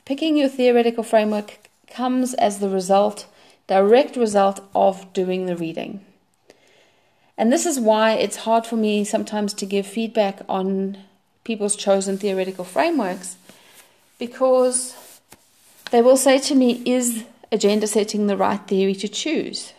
Picking 0.04 0.36
your 0.36 0.50
theoretical 0.50 1.06
framework 1.06 1.70
comes 1.90 2.34
as 2.34 2.60
the 2.60 2.68
result, 2.68 3.28
direct 3.68 4.18
result 4.18 4.60
of 4.76 5.14
doing 5.14 5.46
the 5.46 5.56
reading. 5.56 6.04
And 7.38 7.52
this 7.54 7.66
is 7.66 7.80
why 7.80 8.14
it's 8.14 8.38
hard 8.38 8.66
for 8.66 8.76
me 8.76 9.04
sometimes 9.04 9.54
to 9.56 9.66
give 9.66 9.86
feedback 9.86 10.42
on 10.50 10.98
people's 11.44 11.76
chosen 11.76 12.18
theoretical 12.18 12.66
frameworks 12.66 13.38
because 14.18 15.22
they 15.92 16.02
will 16.02 16.18
say 16.18 16.40
to 16.40 16.56
me, 16.56 16.82
Is 16.86 17.24
agenda 17.52 17.88
setting 17.88 18.28
the 18.28 18.38
right 18.38 18.66
theory 18.68 18.96
to 18.96 19.08
choose? 19.08 19.74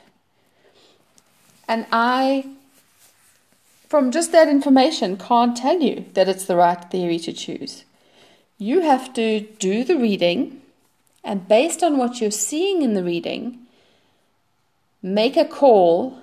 And 1.66 1.86
I, 1.92 2.46
from 3.88 4.10
just 4.10 4.32
that 4.32 4.48
information, 4.48 5.18
can't 5.18 5.56
tell 5.56 5.80
you 5.80 6.06
that 6.14 6.28
it's 6.28 6.46
the 6.46 6.56
right 6.56 6.82
theory 6.90 7.18
to 7.18 7.32
choose. 7.32 7.84
You 8.56 8.80
have 8.80 9.12
to 9.14 9.40
do 9.40 9.84
the 9.84 9.98
reading, 9.98 10.62
and 11.22 11.46
based 11.46 11.82
on 11.82 11.98
what 11.98 12.20
you're 12.20 12.30
seeing 12.30 12.82
in 12.82 12.94
the 12.94 13.04
reading, 13.04 13.58
make 15.02 15.36
a 15.36 15.44
call 15.44 16.22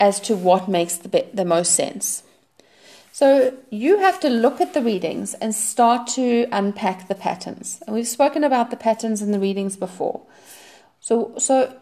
as 0.00 0.20
to 0.20 0.36
what 0.36 0.68
makes 0.68 0.96
the, 0.96 1.26
the 1.34 1.44
most 1.44 1.72
sense. 1.72 2.22
So 3.12 3.54
you 3.70 3.98
have 3.98 4.20
to 4.20 4.28
look 4.28 4.60
at 4.60 4.74
the 4.74 4.82
readings 4.82 5.34
and 5.34 5.52
start 5.52 6.06
to 6.14 6.46
unpack 6.52 7.08
the 7.08 7.16
patterns. 7.16 7.82
And 7.84 7.96
we've 7.96 8.06
spoken 8.06 8.44
about 8.44 8.70
the 8.70 8.76
patterns 8.76 9.22
in 9.22 9.32
the 9.32 9.40
readings 9.40 9.76
before. 9.76 10.20
So, 11.00 11.34
so 11.36 11.74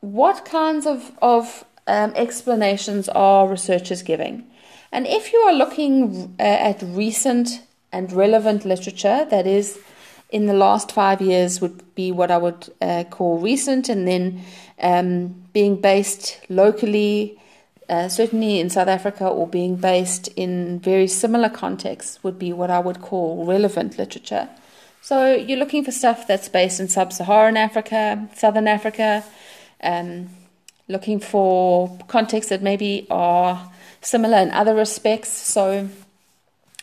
what 0.00 0.44
kinds 0.44 0.86
of, 0.86 1.12
of 1.22 1.64
um, 1.86 2.12
explanations 2.16 3.08
are 3.08 3.46
researchers 3.46 4.02
giving? 4.02 4.46
And 4.90 5.06
if 5.06 5.32
you 5.32 5.38
are 5.40 5.52
looking 5.54 6.34
uh, 6.40 6.42
at 6.42 6.82
recent 6.82 7.62
and 7.92 8.12
relevant 8.12 8.64
literature, 8.64 9.26
that 9.30 9.46
is, 9.46 9.78
in 10.30 10.46
the 10.46 10.54
last 10.54 10.90
five 10.90 11.20
years, 11.20 11.60
would 11.60 11.94
be 11.94 12.10
what 12.10 12.30
I 12.32 12.36
would 12.36 12.72
uh, 12.80 13.04
call 13.10 13.38
recent, 13.38 13.88
and 13.88 14.08
then 14.08 14.42
um, 14.80 15.44
being 15.52 15.80
based 15.80 16.40
locally 16.48 17.40
uh, 17.90 18.08
certainly 18.08 18.60
in 18.60 18.70
South 18.70 18.86
Africa 18.86 19.26
or 19.26 19.48
being 19.48 19.74
based 19.74 20.28
in 20.36 20.78
very 20.78 21.08
similar 21.08 21.48
contexts 21.48 22.22
would 22.22 22.38
be 22.38 22.52
what 22.52 22.70
I 22.70 22.78
would 22.78 23.00
call 23.02 23.44
relevant 23.44 23.98
literature. 23.98 24.48
So 25.02 25.34
you're 25.34 25.58
looking 25.58 25.84
for 25.84 25.90
stuff 25.90 26.26
that's 26.28 26.48
based 26.48 26.78
in 26.78 26.88
sub-Saharan 26.88 27.56
Africa, 27.56 28.28
Southern 28.36 28.68
Africa, 28.68 29.24
um, 29.82 30.28
looking 30.86 31.18
for 31.18 31.98
contexts 32.06 32.50
that 32.50 32.62
maybe 32.62 33.08
are 33.10 33.72
similar 34.02 34.38
in 34.38 34.50
other 34.52 34.74
respects. 34.74 35.30
So 35.30 35.88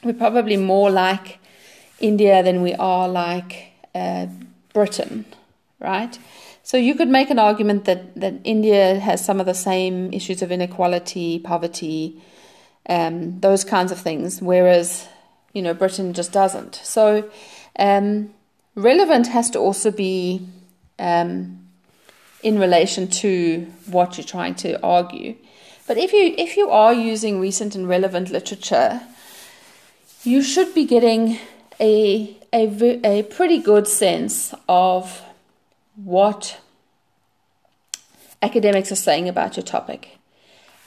we're 0.03 0.13
probably 0.13 0.57
more 0.57 0.89
like 0.89 1.39
India 1.99 2.43
than 2.43 2.61
we 2.61 2.73
are 2.73 3.07
like 3.07 3.71
uh, 3.95 4.27
Britain, 4.73 5.23
right? 5.79 6.19
So 6.67 6.75
you 6.75 6.95
could 6.95 7.07
make 7.07 7.29
an 7.29 7.39
argument 7.39 7.85
that, 7.85 8.13
that 8.19 8.41
India 8.43 8.99
has 8.99 9.23
some 9.23 9.39
of 9.39 9.45
the 9.45 9.53
same 9.53 10.11
issues 10.11 10.41
of 10.41 10.51
inequality, 10.51 11.39
poverty, 11.39 12.21
um, 12.89 13.39
those 13.39 13.63
kinds 13.63 13.93
of 13.93 13.99
things, 13.99 14.41
whereas 14.41 15.07
you 15.53 15.61
know 15.61 15.73
Britain 15.73 16.11
just 16.11 16.33
doesn't. 16.33 16.75
So 16.75 17.31
um, 17.79 18.33
relevant 18.75 19.27
has 19.27 19.49
to 19.51 19.59
also 19.59 19.91
be 19.91 20.45
um, 20.99 21.65
in 22.43 22.59
relation 22.59 23.07
to 23.23 23.65
what 23.85 24.17
you're 24.17 24.27
trying 24.27 24.55
to 24.55 24.77
argue. 24.83 25.37
But 25.87 25.97
if 25.97 26.11
you 26.11 26.35
if 26.37 26.57
you 26.57 26.69
are 26.69 26.93
using 26.93 27.39
recent 27.39 27.75
and 27.75 27.87
relevant 27.87 28.29
literature, 28.29 28.99
you 30.25 30.41
should 30.41 30.75
be 30.75 30.83
getting 30.83 31.39
a 31.79 32.35
a, 32.51 32.99
a 33.05 33.23
pretty 33.23 33.59
good 33.59 33.87
sense 33.87 34.53
of 34.67 35.23
what 35.97 36.59
academics 38.41 38.91
are 38.91 38.95
saying 38.95 39.27
about 39.27 39.57
your 39.57 39.63
topic. 39.63 40.19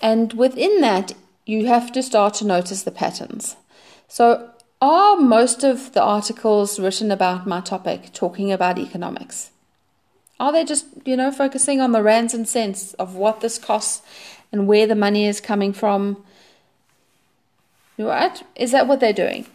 And 0.01 0.33
within 0.33 0.81
that, 0.81 1.13
you 1.45 1.67
have 1.67 1.93
to 1.93 2.03
start 2.03 2.35
to 2.35 2.47
notice 2.47 2.83
the 2.83 2.91
patterns. 2.91 3.57
So, 4.09 4.51
are 4.81 5.17
most 5.17 5.63
of 5.63 5.93
the 5.93 6.03
articles 6.03 6.81
written 6.81 7.11
about 7.11 7.47
my 7.47 7.61
topic 7.61 8.13
talking 8.15 8.51
about 8.51 8.79
economics? 8.79 9.51
Are 10.39 10.53
they 10.53 10.65
just, 10.65 10.87
you 11.05 11.17
know, 11.17 11.31
focusing 11.31 11.83
on 11.83 11.93
the 11.93 12.03
rands 12.03 12.33
and 12.33 12.49
cents 12.49 12.95
of 12.95 13.15
what 13.15 13.41
this 13.41 13.59
costs 13.59 14.01
and 14.51 14.67
where 14.67 14.87
the 14.87 14.95
money 14.95 15.27
is 15.27 15.39
coming 15.39 15.75
from? 15.75 16.25
Right? 17.99 18.43
Is 18.57 18.73
that 18.73 18.87
what 18.87 19.01
they're 19.01 19.13
doing? 19.13 19.47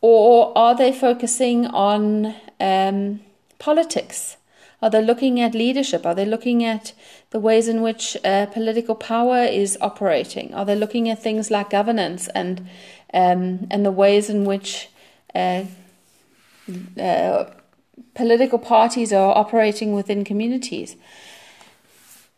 Or 0.00 0.56
are 0.56 0.76
they 0.76 0.92
focusing 0.92 1.66
on 1.66 2.36
um, 2.60 3.20
politics? 3.58 4.36
Are 4.80 4.90
they 4.90 5.02
looking 5.02 5.40
at 5.40 5.54
leadership? 5.54 6.06
Are 6.06 6.14
they 6.14 6.24
looking 6.24 6.64
at 6.64 6.92
the 7.30 7.40
ways 7.40 7.66
in 7.66 7.82
which 7.82 8.16
uh, 8.24 8.46
political 8.46 8.94
power 8.94 9.42
is 9.42 9.76
operating? 9.80 10.54
Are 10.54 10.64
they 10.64 10.76
looking 10.76 11.08
at 11.08 11.20
things 11.20 11.50
like 11.50 11.70
governance 11.70 12.28
and 12.28 12.68
um, 13.12 13.66
and 13.70 13.84
the 13.84 13.90
ways 13.90 14.30
in 14.30 14.44
which 14.44 14.88
uh, 15.34 15.64
uh, 17.00 17.44
political 18.14 18.58
parties 18.58 19.12
are 19.12 19.36
operating 19.36 19.94
within 19.94 20.24
communities? 20.24 20.94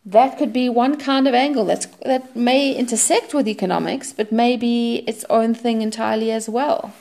That 0.03 0.39
could 0.39 0.51
be 0.51 0.67
one 0.67 0.97
kind 0.97 1.27
of 1.27 1.35
angle 1.35 1.65
that's 1.65 1.85
that 2.03 2.35
may 2.35 2.73
intersect 2.73 3.35
with 3.35 3.47
economics, 3.47 4.13
but 4.13 4.31
may 4.31 4.57
be 4.57 5.03
its 5.07 5.23
own 5.29 5.53
thing 5.53 5.83
entirely 5.83 6.31
as 6.31 6.49
well. 6.49 6.91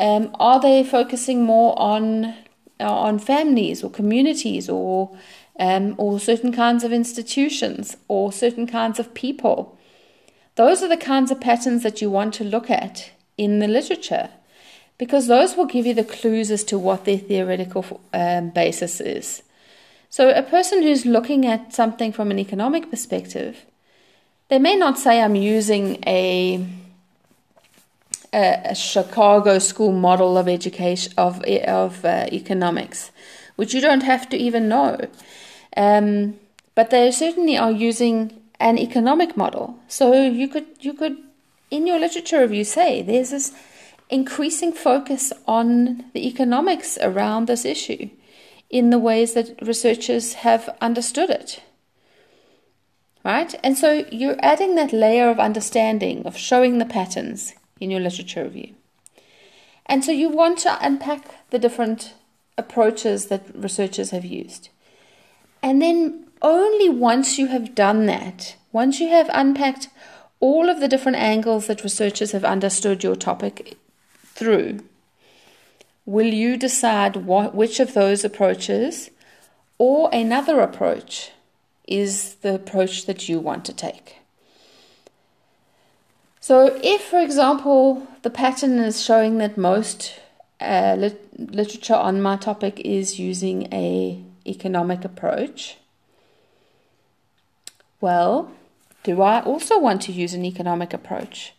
Um, 0.00 0.34
are 0.40 0.60
they 0.60 0.82
focusing 0.82 1.44
more 1.44 1.78
on 1.78 2.34
on 2.80 3.18
families 3.18 3.82
or 3.82 3.90
communities 3.90 4.68
or 4.68 5.16
um, 5.58 5.94
or 5.98 6.18
certain 6.18 6.52
kinds 6.52 6.82
of 6.82 6.92
institutions 6.92 7.96
or 8.08 8.32
certain 8.32 8.66
kinds 8.66 8.98
of 8.98 9.14
people? 9.14 9.78
Those 10.56 10.82
are 10.82 10.88
the 10.88 10.96
kinds 10.96 11.30
of 11.30 11.40
patterns 11.40 11.82
that 11.82 12.00
you 12.00 12.10
want 12.10 12.34
to 12.34 12.44
look 12.44 12.70
at 12.70 13.10
in 13.36 13.58
the 13.58 13.68
literature, 13.68 14.30
because 14.98 15.26
those 15.26 15.56
will 15.56 15.66
give 15.66 15.86
you 15.86 15.94
the 15.94 16.04
clues 16.04 16.50
as 16.50 16.62
to 16.64 16.78
what 16.78 17.04
their 17.04 17.18
theoretical 17.18 18.00
um, 18.12 18.50
basis 18.50 19.00
is. 19.00 19.42
So, 20.10 20.30
a 20.30 20.42
person 20.42 20.82
who's 20.82 21.04
looking 21.04 21.44
at 21.44 21.74
something 21.74 22.12
from 22.12 22.30
an 22.30 22.38
economic 22.38 22.88
perspective, 22.88 23.66
they 24.48 24.60
may 24.60 24.76
not 24.76 24.96
say, 24.96 25.20
I'm 25.20 25.34
using 25.34 25.98
a 26.06 26.64
a, 28.34 28.74
Chicago 28.74 29.58
school 29.58 29.92
model 29.92 30.36
of 30.36 30.48
education 30.48 31.12
of 31.16 31.42
of 31.44 32.04
uh, 32.04 32.26
economics, 32.32 33.10
which 33.56 33.74
you 33.74 33.80
don't 33.80 34.02
have 34.02 34.28
to 34.30 34.36
even 34.36 34.68
know. 34.68 34.98
Um, 35.76 36.34
but 36.74 36.90
they 36.90 37.10
certainly 37.10 37.56
are 37.56 37.70
using 37.70 38.40
an 38.60 38.78
economic 38.78 39.36
model. 39.36 39.78
So 39.88 40.12
you 40.12 40.48
could 40.48 40.66
you 40.80 40.94
could 40.94 41.16
in 41.70 41.86
your 41.86 41.98
literature 41.98 42.40
review 42.40 42.64
say 42.64 43.02
there's 43.02 43.30
this 43.30 43.52
increasing 44.10 44.72
focus 44.72 45.32
on 45.46 46.04
the 46.12 46.26
economics 46.26 46.98
around 47.00 47.46
this 47.46 47.64
issue 47.64 48.10
in 48.70 48.90
the 48.90 48.98
ways 48.98 49.34
that 49.34 49.60
researchers 49.62 50.34
have 50.34 50.68
understood 50.80 51.30
it. 51.30 51.62
Right? 53.24 53.54
And 53.64 53.78
so 53.78 54.04
you're 54.10 54.36
adding 54.40 54.74
that 54.74 54.92
layer 54.92 55.30
of 55.30 55.38
understanding, 55.38 56.26
of 56.26 56.36
showing 56.36 56.78
the 56.78 56.84
patterns, 56.84 57.54
in 57.84 57.90
your 57.90 58.00
literature 58.00 58.44
review. 58.44 58.74
And 59.86 60.04
so 60.04 60.10
you 60.10 60.28
want 60.28 60.58
to 60.60 60.78
unpack 60.84 61.50
the 61.50 61.58
different 61.58 62.14
approaches 62.58 63.26
that 63.26 63.46
researchers 63.54 64.10
have 64.10 64.24
used. 64.24 64.70
And 65.62 65.80
then 65.80 66.26
only 66.42 66.88
once 66.88 67.38
you 67.38 67.46
have 67.48 67.74
done 67.74 68.06
that, 68.06 68.56
once 68.72 69.00
you 69.00 69.08
have 69.08 69.30
unpacked 69.32 69.88
all 70.40 70.68
of 70.68 70.80
the 70.80 70.88
different 70.88 71.18
angles 71.18 71.66
that 71.66 71.84
researchers 71.84 72.32
have 72.32 72.44
understood 72.44 73.04
your 73.04 73.16
topic 73.16 73.76
through, 74.24 74.80
will 76.06 76.26
you 76.26 76.56
decide 76.56 77.16
what, 77.16 77.54
which 77.54 77.80
of 77.80 77.94
those 77.94 78.24
approaches 78.24 79.10
or 79.78 80.08
another 80.12 80.60
approach 80.60 81.30
is 81.86 82.36
the 82.36 82.54
approach 82.54 83.06
that 83.06 83.28
you 83.28 83.38
want 83.38 83.64
to 83.66 83.72
take. 83.72 84.18
So, 86.46 86.78
if, 86.82 87.00
for 87.04 87.20
example, 87.20 88.06
the 88.20 88.28
pattern 88.28 88.78
is 88.78 89.02
showing 89.02 89.38
that 89.38 89.56
most 89.56 90.20
uh, 90.60 90.94
lit- 90.98 91.26
literature 91.38 91.94
on 91.94 92.20
my 92.20 92.36
topic 92.36 92.80
is 92.80 93.18
using 93.18 93.72
a 93.72 94.22
economic 94.44 95.06
approach, 95.06 95.78
well, 97.98 98.52
do 99.04 99.22
I 99.22 99.40
also 99.40 99.78
want 99.78 100.02
to 100.02 100.12
use 100.12 100.34
an 100.34 100.44
economic 100.44 100.92
approach? 100.92 101.54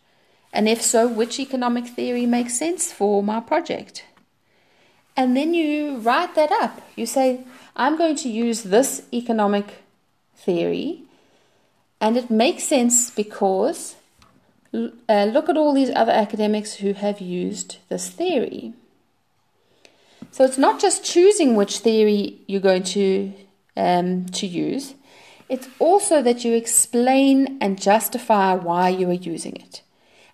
And 0.52 0.68
if 0.68 0.80
so, 0.82 1.08
which 1.08 1.40
economic 1.40 1.88
theory 1.88 2.24
makes 2.24 2.56
sense 2.56 2.92
for 2.92 3.24
my 3.24 3.40
project? 3.40 4.04
And 5.16 5.36
then 5.36 5.52
you 5.52 5.96
write 5.96 6.36
that 6.36 6.52
up. 6.52 6.80
You 6.94 7.06
say, 7.06 7.40
I'm 7.74 7.98
going 7.98 8.14
to 8.18 8.28
use 8.28 8.62
this 8.62 9.02
economic 9.12 9.82
theory, 10.36 11.02
and 12.00 12.16
it 12.16 12.30
makes 12.30 12.62
sense 12.62 13.10
because 13.10 13.95
uh, 14.74 15.24
look 15.24 15.48
at 15.48 15.56
all 15.56 15.72
these 15.72 15.90
other 15.94 16.12
academics 16.12 16.74
who 16.74 16.92
have 16.92 17.20
used 17.20 17.78
this 17.88 18.08
theory. 18.08 18.74
So 20.30 20.44
it's 20.44 20.58
not 20.58 20.80
just 20.80 21.04
choosing 21.04 21.56
which 21.56 21.78
theory 21.78 22.40
you're 22.46 22.60
going 22.60 22.82
to 22.84 23.32
um, 23.76 24.26
to 24.26 24.46
use. 24.46 24.94
It's 25.48 25.68
also 25.78 26.22
that 26.22 26.44
you 26.44 26.54
explain 26.54 27.58
and 27.60 27.80
justify 27.80 28.54
why 28.54 28.88
you 28.88 29.08
are 29.10 29.14
using 29.14 29.56
it. 29.56 29.82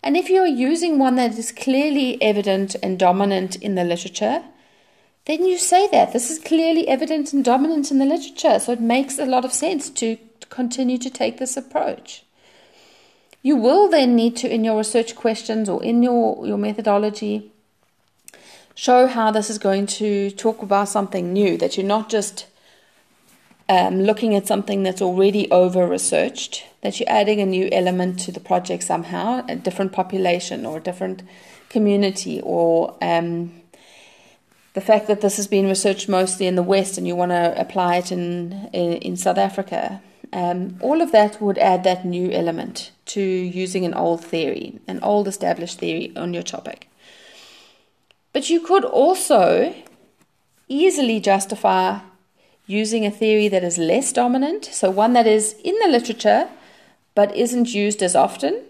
And 0.02 0.16
if 0.16 0.28
you 0.28 0.40
are 0.40 0.46
using 0.46 0.98
one 0.98 1.16
that 1.16 1.38
is 1.38 1.52
clearly 1.52 2.20
evident 2.20 2.74
and 2.82 2.98
dominant 2.98 3.56
in 3.56 3.74
the 3.74 3.84
literature, 3.84 4.42
then 5.26 5.44
you 5.44 5.58
say 5.58 5.88
that 5.88 6.12
this 6.12 6.30
is 6.30 6.38
clearly 6.38 6.88
evident 6.88 7.32
and 7.32 7.44
dominant 7.44 7.90
in 7.90 7.98
the 7.98 8.04
literature. 8.04 8.58
So 8.58 8.72
it 8.72 8.80
makes 8.80 9.18
a 9.18 9.26
lot 9.26 9.44
of 9.44 9.52
sense 9.52 9.90
to 9.90 10.16
continue 10.48 10.98
to 10.98 11.10
take 11.10 11.38
this 11.38 11.56
approach. 11.56 12.24
You 13.42 13.56
will 13.56 13.88
then 13.88 14.14
need 14.14 14.36
to, 14.36 14.52
in 14.52 14.62
your 14.62 14.78
research 14.78 15.16
questions 15.16 15.68
or 15.68 15.82
in 15.82 16.02
your, 16.02 16.46
your 16.46 16.58
methodology, 16.58 17.50
show 18.74 19.06
how 19.06 19.30
this 19.30 19.50
is 19.50 19.58
going 19.58 19.86
to 19.86 20.30
talk 20.30 20.62
about 20.62 20.88
something 20.88 21.32
new, 21.32 21.58
that 21.58 21.76
you're 21.76 21.86
not 21.86 22.08
just 22.08 22.46
um, 23.68 24.02
looking 24.02 24.34
at 24.34 24.46
something 24.46 24.82
that's 24.82 25.02
already 25.02 25.50
over 25.50 25.86
researched, 25.86 26.64
that 26.82 27.00
you're 27.00 27.08
adding 27.08 27.40
a 27.40 27.46
new 27.46 27.68
element 27.72 28.20
to 28.20 28.32
the 28.32 28.40
project 28.40 28.84
somehow, 28.84 29.44
a 29.48 29.56
different 29.56 29.92
population 29.92 30.64
or 30.64 30.78
a 30.78 30.80
different 30.80 31.22
community, 31.68 32.40
or 32.42 32.96
um, 33.02 33.52
the 34.74 34.80
fact 34.80 35.06
that 35.08 35.20
this 35.20 35.36
has 35.36 35.46
been 35.46 35.66
researched 35.66 36.08
mostly 36.08 36.46
in 36.46 36.54
the 36.54 36.62
West 36.62 36.96
and 36.96 37.06
you 37.06 37.16
want 37.16 37.32
to 37.32 37.60
apply 37.60 37.96
it 37.96 38.12
in, 38.12 38.70
in, 38.72 38.92
in 38.98 39.16
South 39.16 39.38
Africa. 39.38 40.00
Um, 40.32 40.78
all 40.80 41.02
of 41.02 41.12
that 41.12 41.42
would 41.42 41.58
add 41.58 41.84
that 41.84 42.04
new 42.06 42.30
element 42.30 42.90
to 43.06 43.20
using 43.20 43.84
an 43.84 43.94
old 43.94 44.24
theory, 44.24 44.80
an 44.88 45.00
old 45.02 45.28
established 45.28 45.78
theory 45.78 46.12
on 46.16 46.32
your 46.32 46.42
topic. 46.42 46.88
But 48.32 48.48
you 48.48 48.60
could 48.60 48.84
also 48.84 49.74
easily 50.68 51.20
justify 51.20 51.98
using 52.66 53.04
a 53.04 53.10
theory 53.10 53.48
that 53.48 53.62
is 53.62 53.76
less 53.76 54.12
dominant, 54.12 54.64
so 54.64 54.90
one 54.90 55.12
that 55.12 55.26
is 55.26 55.54
in 55.64 55.78
the 55.80 55.88
literature 55.88 56.48
but 57.14 57.36
isn't 57.36 57.74
used 57.74 58.02
as 58.02 58.16
often. 58.16 58.62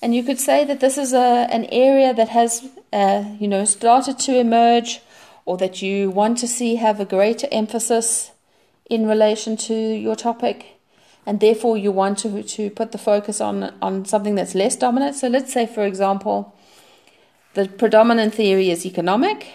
And 0.00 0.14
you 0.14 0.22
could 0.22 0.40
say 0.40 0.64
that 0.64 0.80
this 0.80 0.96
is 0.96 1.12
a, 1.12 1.46
an 1.50 1.66
area 1.66 2.14
that 2.14 2.30
has, 2.30 2.66
uh, 2.92 3.24
you 3.38 3.46
know, 3.46 3.66
started 3.66 4.18
to 4.20 4.38
emerge 4.38 5.00
or 5.44 5.58
that 5.58 5.82
you 5.82 6.10
want 6.10 6.38
to 6.38 6.48
see 6.48 6.76
have 6.76 7.00
a 7.00 7.04
greater 7.04 7.48
emphasis 7.52 8.30
in 8.88 9.06
relation 9.06 9.56
to 9.56 9.74
your 9.74 10.16
topic 10.16 10.78
and 11.26 11.40
therefore 11.40 11.76
you 11.76 11.92
want 11.92 12.18
to, 12.18 12.42
to 12.42 12.70
put 12.70 12.92
the 12.92 12.98
focus 12.98 13.40
on, 13.40 13.72
on 13.80 14.04
something 14.04 14.34
that's 14.34 14.54
less 14.54 14.76
dominant. 14.76 15.16
So 15.16 15.28
let's 15.28 15.52
say, 15.52 15.66
for 15.66 15.84
example, 15.84 16.54
the 17.54 17.68
predominant 17.68 18.34
theory 18.34 18.70
is 18.70 18.84
economic, 18.84 19.46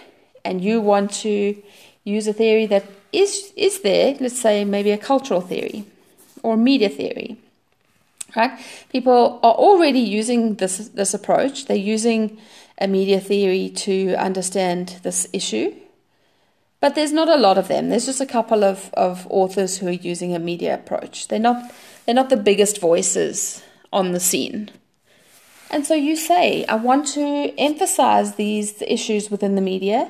and 0.45 0.63
you 0.63 0.79
want 0.79 1.11
to 1.11 1.61
use 2.03 2.27
a 2.27 2.33
theory 2.33 2.65
that 2.67 2.85
is, 3.11 3.51
is 3.55 3.81
there, 3.81 4.15
let's 4.19 4.39
say 4.39 4.63
maybe 4.63 4.91
a 4.91 4.97
cultural 4.97 5.41
theory 5.41 5.85
or 6.43 6.55
media 6.55 6.89
theory. 6.89 7.37
Right? 8.35 8.59
People 8.91 9.39
are 9.41 9.53
already 9.53 9.99
using 9.99 10.55
this, 10.55 10.89
this 10.89 11.13
approach. 11.13 11.65
They're 11.65 11.75
using 11.75 12.37
a 12.77 12.87
media 12.87 13.19
theory 13.19 13.69
to 13.69 14.15
understand 14.15 14.99
this 15.03 15.27
issue 15.33 15.73
but 16.79 16.95
there's 16.95 17.11
not 17.11 17.29
a 17.29 17.37
lot 17.37 17.57
of 17.57 17.67
them. 17.67 17.89
There's 17.89 18.05
just 18.05 18.21
a 18.21 18.25
couple 18.25 18.63
of, 18.63 18.89
of 18.93 19.25
authors 19.29 19.77
who 19.77 19.87
are 19.87 19.91
using 19.91 20.35
a 20.35 20.39
media 20.39 20.75
approach. 20.75 21.27
They're 21.27 21.39
not 21.39 21.71
they're 22.05 22.15
not 22.15 22.29
the 22.29 22.37
biggest 22.37 22.79
voices 22.79 23.61
on 23.91 24.11
the 24.13 24.19
scene. 24.19 24.69
And 25.69 25.85
so 25.85 25.93
you 25.95 26.15
say, 26.15 26.63
I 26.65 26.75
want 26.75 27.07
to 27.07 27.53
emphasize 27.57 28.35
these 28.35 28.81
issues 28.83 29.29
within 29.29 29.55
the 29.55 29.61
media, 29.61 30.09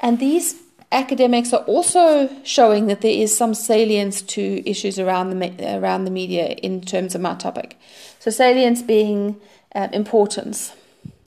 and 0.00 0.18
these 0.18 0.54
academics 0.90 1.52
are 1.52 1.64
also 1.64 2.30
showing 2.44 2.86
that 2.86 3.02
there 3.02 3.12
is 3.12 3.36
some 3.36 3.52
salience 3.52 4.22
to 4.22 4.62
issues 4.68 4.98
around 4.98 5.30
the 5.30 5.76
around 5.76 6.04
the 6.04 6.10
media 6.10 6.46
in 6.62 6.80
terms 6.80 7.14
of 7.14 7.20
my 7.20 7.34
topic. 7.34 7.78
So 8.20 8.30
salience 8.30 8.80
being 8.80 9.40
uh, 9.74 9.88
importance. 9.92 10.72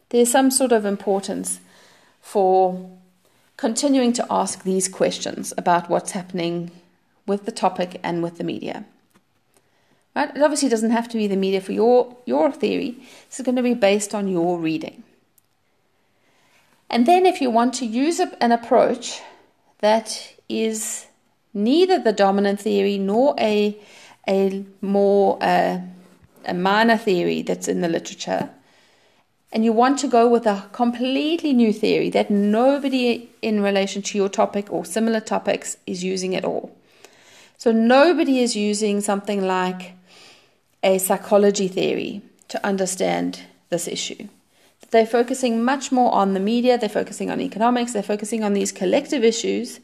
There's 0.10 0.32
some 0.32 0.50
sort 0.50 0.72
of 0.72 0.86
importance 0.86 1.60
for 2.22 2.97
continuing 3.58 4.14
to 4.14 4.26
ask 4.30 4.64
these 4.64 4.88
questions 4.88 5.54
about 5.58 5.90
what's 5.90 6.12
happening 6.12 6.72
with 7.26 7.46
the 7.46 7.52
topic 7.52 8.00
and 8.04 8.24
with 8.24 8.38
the 8.38 8.44
media. 8.44 8.86
Right? 10.16 10.36
It 10.36 10.42
obviously 10.42 10.70
doesn't 10.70 10.92
have 10.92 11.10
to 11.10 11.18
be 11.18 11.28
the 11.28 11.36
media 11.36 11.62
for 11.62 11.74
your, 11.74 12.16
your 12.26 12.52
theory. 12.52 12.98
This 13.28 13.40
is 13.40 13.46
going 13.46 13.56
to 13.56 13.62
be 13.62 13.74
based 13.74 14.16
on 14.16 14.28
your 14.28 14.58
reading. 14.58 15.04
And 16.90 17.06
then, 17.06 17.26
if 17.26 17.42
you 17.42 17.50
want 17.50 17.74
to 17.76 17.86
use 17.86 18.20
an 18.20 18.52
approach 18.52 19.22
that 19.80 20.34
is 20.48 21.06
neither 21.54 22.00
the 22.00 22.14
dominant 22.14 22.62
theory 22.62 22.98
nor 22.98 23.36
a, 23.38 23.78
a 24.28 24.64
more 24.82 25.38
uh, 25.42 25.82
a 26.46 26.54
minor 26.54 26.98
theory 26.98 27.42
that's 27.42 27.68
in 27.68 27.82
the 27.82 27.90
literature, 27.90 28.50
and 29.52 29.64
you 29.64 29.72
want 29.72 29.98
to 30.00 30.08
go 30.08 30.28
with 30.28 30.46
a 30.46 30.66
completely 30.72 31.54
new 31.54 31.72
theory 31.72 32.10
that 32.10 32.30
nobody 32.30 33.30
in 33.42 33.62
relation 33.62 34.02
to 34.02 34.18
your 34.18 34.30
topic 34.30 34.72
or 34.72 34.84
similar 34.84 35.20
topics 35.20 35.78
is 35.88 36.04
using 36.04 36.36
at 36.36 36.44
all. 36.44 36.76
So 37.58 37.72
nobody 37.72 38.40
is 38.40 38.56
using 38.56 39.02
something 39.02 39.46
like 39.46 39.94
a 40.84 40.98
psychology 40.98 41.68
theory 41.68 42.22
to 42.50 42.66
understand 42.66 43.42
this 43.70 43.88
issue. 43.88 44.28
They're 44.92 45.06
focusing 45.06 45.64
much 45.64 45.92
more 45.92 46.14
on 46.14 46.34
the 46.34 46.40
media, 46.40 46.78
they're 46.78 46.88
focusing 46.88 47.30
on 47.30 47.42
economics, 47.42 47.94
they're 47.94 48.04
focusing 48.04 48.44
on 48.44 48.54
these 48.54 48.72
collective 48.72 49.24
issues 49.24 49.80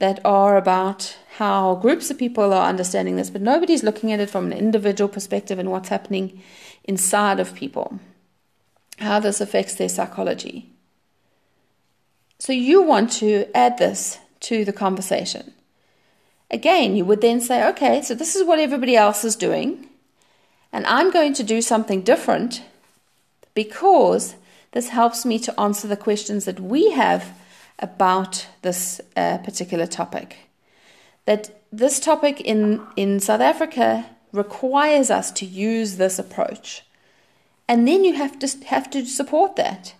that 0.00 0.18
are 0.24 0.56
about 0.56 1.16
how 1.36 1.76
groups 1.76 2.10
of 2.10 2.18
people 2.18 2.52
are 2.52 2.68
understanding 2.68 3.16
this, 3.16 3.30
but 3.30 3.42
nobody's 3.42 3.84
looking 3.84 4.12
at 4.12 4.18
it 4.18 4.30
from 4.30 4.46
an 4.46 4.58
individual 4.58 5.08
perspective 5.08 5.58
and 5.58 5.70
what's 5.70 5.88
happening 5.88 6.42
inside 6.84 7.38
of 7.38 7.54
people 7.54 8.00
how 8.98 9.20
this 9.20 9.40
affects 9.40 9.74
their 9.74 9.88
psychology. 9.88 10.70
So 12.38 12.52
you 12.52 12.82
want 12.82 13.12
to 13.12 13.46
add 13.56 13.78
this 13.78 14.18
to 14.40 14.64
the 14.64 14.72
conversation. 14.72 15.52
Again, 16.50 16.94
you 16.94 17.04
would 17.04 17.20
then 17.20 17.40
say, 17.40 17.66
okay, 17.68 18.02
so 18.02 18.14
this 18.14 18.36
is 18.36 18.44
what 18.46 18.58
everybody 18.58 18.96
else 18.96 19.24
is 19.24 19.36
doing, 19.36 19.88
and 20.72 20.86
I'm 20.86 21.10
going 21.10 21.32
to 21.34 21.42
do 21.42 21.62
something 21.62 22.02
different 22.02 22.62
because 23.54 24.34
this 24.72 24.88
helps 24.88 25.24
me 25.24 25.38
to 25.38 25.58
answer 25.60 25.88
the 25.88 25.96
questions 25.96 26.44
that 26.44 26.60
we 26.60 26.90
have 26.90 27.32
about 27.78 28.46
this 28.62 29.00
uh, 29.16 29.38
particular 29.38 29.86
topic. 29.86 30.36
That 31.26 31.62
this 31.72 31.98
topic 31.98 32.40
in, 32.40 32.82
in 32.96 33.20
South 33.20 33.40
Africa 33.40 34.04
requires 34.32 35.10
us 35.10 35.30
to 35.32 35.46
use 35.46 35.96
this 35.96 36.18
approach. 36.18 36.82
And 37.68 37.88
then 37.88 38.04
you 38.04 38.14
have 38.14 38.38
to 38.40 38.66
have 38.66 38.90
to 38.90 39.06
support 39.06 39.56
that. 39.56 39.94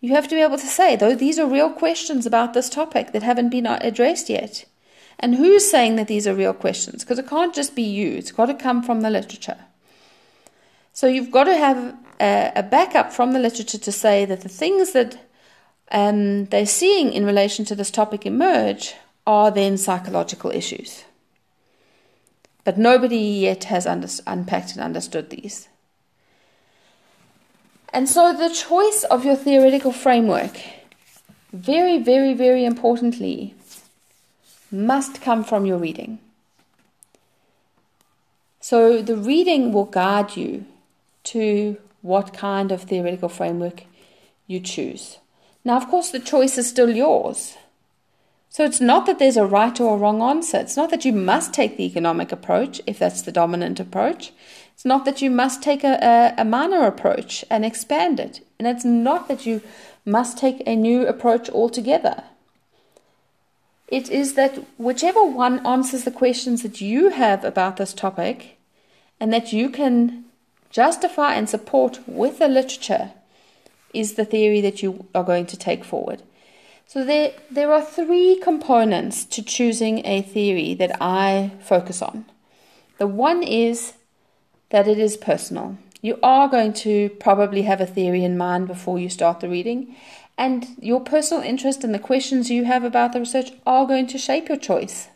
You 0.00 0.14
have 0.14 0.28
to 0.28 0.34
be 0.34 0.42
able 0.42 0.58
to 0.58 0.66
say, 0.66 0.94
though, 0.94 1.14
these 1.14 1.38
are 1.38 1.46
real 1.46 1.70
questions 1.70 2.26
about 2.26 2.54
this 2.54 2.68
topic 2.68 3.12
that 3.12 3.22
haven't 3.22 3.48
been 3.48 3.66
addressed 3.66 4.28
yet. 4.28 4.64
And 5.18 5.34
who's 5.34 5.68
saying 5.68 5.96
that 5.96 6.08
these 6.08 6.26
are 6.26 6.34
real 6.34 6.52
questions? 6.52 7.02
Because 7.02 7.18
it 7.18 7.28
can't 7.28 7.54
just 7.54 7.74
be 7.74 7.82
you, 7.82 8.12
it's 8.12 8.32
got 8.32 8.46
to 8.46 8.54
come 8.54 8.82
from 8.82 9.00
the 9.00 9.10
literature. 9.10 9.56
So 10.92 11.06
you've 11.06 11.30
got 11.30 11.44
to 11.44 11.56
have 11.56 11.96
a, 12.20 12.52
a 12.56 12.62
backup 12.62 13.12
from 13.12 13.32
the 13.32 13.38
literature 13.38 13.78
to 13.78 13.92
say 13.92 14.24
that 14.26 14.42
the 14.42 14.48
things 14.48 14.92
that 14.92 15.18
um, 15.90 16.46
they're 16.46 16.66
seeing 16.66 17.12
in 17.12 17.24
relation 17.24 17.64
to 17.66 17.74
this 17.74 17.90
topic 17.90 18.26
emerge 18.26 18.94
are 19.26 19.50
then 19.50 19.76
psychological 19.76 20.50
issues. 20.50 21.04
But 22.64 22.78
nobody 22.78 23.18
yet 23.18 23.64
has 23.64 23.86
under, 23.86 24.08
unpacked 24.26 24.72
and 24.72 24.80
understood 24.80 25.30
these. 25.30 25.68
And 27.96 28.10
so 28.10 28.34
the 28.34 28.54
choice 28.54 29.04
of 29.04 29.24
your 29.24 29.36
theoretical 29.36 29.90
framework, 29.90 30.60
very, 31.54 31.96
very, 31.96 32.34
very 32.34 32.62
importantly, 32.66 33.54
must 34.70 35.22
come 35.22 35.42
from 35.42 35.64
your 35.64 35.78
reading. 35.78 36.18
So 38.60 39.00
the 39.00 39.16
reading 39.16 39.72
will 39.72 39.86
guide 39.86 40.36
you 40.36 40.66
to 41.32 41.78
what 42.02 42.34
kind 42.34 42.70
of 42.70 42.82
theoretical 42.82 43.30
framework 43.30 43.84
you 44.46 44.60
choose. 44.60 45.16
Now, 45.64 45.78
of 45.78 45.88
course, 45.88 46.10
the 46.10 46.20
choice 46.20 46.58
is 46.58 46.68
still 46.68 46.90
yours. 46.90 47.56
So 48.50 48.62
it's 48.62 48.80
not 48.80 49.06
that 49.06 49.18
there's 49.18 49.38
a 49.38 49.46
right 49.46 49.80
or 49.80 49.94
a 49.94 49.98
wrong 49.98 50.20
answer. 50.20 50.58
It's 50.58 50.76
not 50.76 50.90
that 50.90 51.06
you 51.06 51.14
must 51.14 51.54
take 51.54 51.78
the 51.78 51.86
economic 51.86 52.30
approach 52.30 52.78
if 52.86 52.98
that's 52.98 53.22
the 53.22 53.32
dominant 53.32 53.80
approach. 53.80 54.32
It's 54.76 54.84
not 54.84 55.06
that 55.06 55.22
you 55.22 55.30
must 55.30 55.62
take 55.62 55.84
a, 55.84 55.98
a, 56.02 56.42
a 56.42 56.44
minor 56.44 56.84
approach 56.84 57.46
and 57.48 57.64
expand 57.64 58.20
it. 58.20 58.46
And 58.58 58.68
it's 58.68 58.84
not 58.84 59.26
that 59.26 59.46
you 59.46 59.62
must 60.04 60.36
take 60.36 60.62
a 60.66 60.76
new 60.76 61.06
approach 61.06 61.48
altogether. 61.48 62.24
It 63.88 64.10
is 64.10 64.34
that 64.34 64.62
whichever 64.76 65.24
one 65.24 65.66
answers 65.66 66.04
the 66.04 66.10
questions 66.10 66.62
that 66.62 66.82
you 66.82 67.08
have 67.08 67.42
about 67.42 67.78
this 67.78 67.94
topic 67.94 68.58
and 69.18 69.32
that 69.32 69.50
you 69.50 69.70
can 69.70 70.26
justify 70.68 71.32
and 71.32 71.48
support 71.48 72.00
with 72.06 72.38
the 72.38 72.46
literature 72.46 73.12
is 73.94 74.12
the 74.12 74.26
theory 74.26 74.60
that 74.60 74.82
you 74.82 75.06
are 75.14 75.24
going 75.24 75.46
to 75.46 75.56
take 75.56 75.84
forward. 75.86 76.22
So 76.86 77.02
there, 77.02 77.32
there 77.50 77.72
are 77.72 77.82
three 77.82 78.38
components 78.42 79.24
to 79.24 79.42
choosing 79.42 80.04
a 80.04 80.20
theory 80.20 80.74
that 80.74 80.98
I 81.00 81.52
focus 81.60 82.02
on. 82.02 82.26
The 82.98 83.06
one 83.06 83.42
is 83.42 83.94
that 84.70 84.88
it 84.88 84.98
is 84.98 85.16
personal. 85.16 85.78
You 86.02 86.18
are 86.22 86.48
going 86.48 86.72
to 86.74 87.10
probably 87.20 87.62
have 87.62 87.80
a 87.80 87.86
theory 87.86 88.24
in 88.24 88.38
mind 88.38 88.68
before 88.68 88.98
you 88.98 89.08
start 89.08 89.40
the 89.40 89.48
reading, 89.48 89.96
and 90.38 90.66
your 90.80 91.00
personal 91.00 91.42
interest 91.42 91.82
and 91.82 91.94
the 91.94 91.98
questions 91.98 92.50
you 92.50 92.64
have 92.64 92.84
about 92.84 93.12
the 93.12 93.20
research 93.20 93.52
are 93.66 93.86
going 93.86 94.06
to 94.08 94.18
shape 94.18 94.48
your 94.48 94.58
choice. 94.58 95.08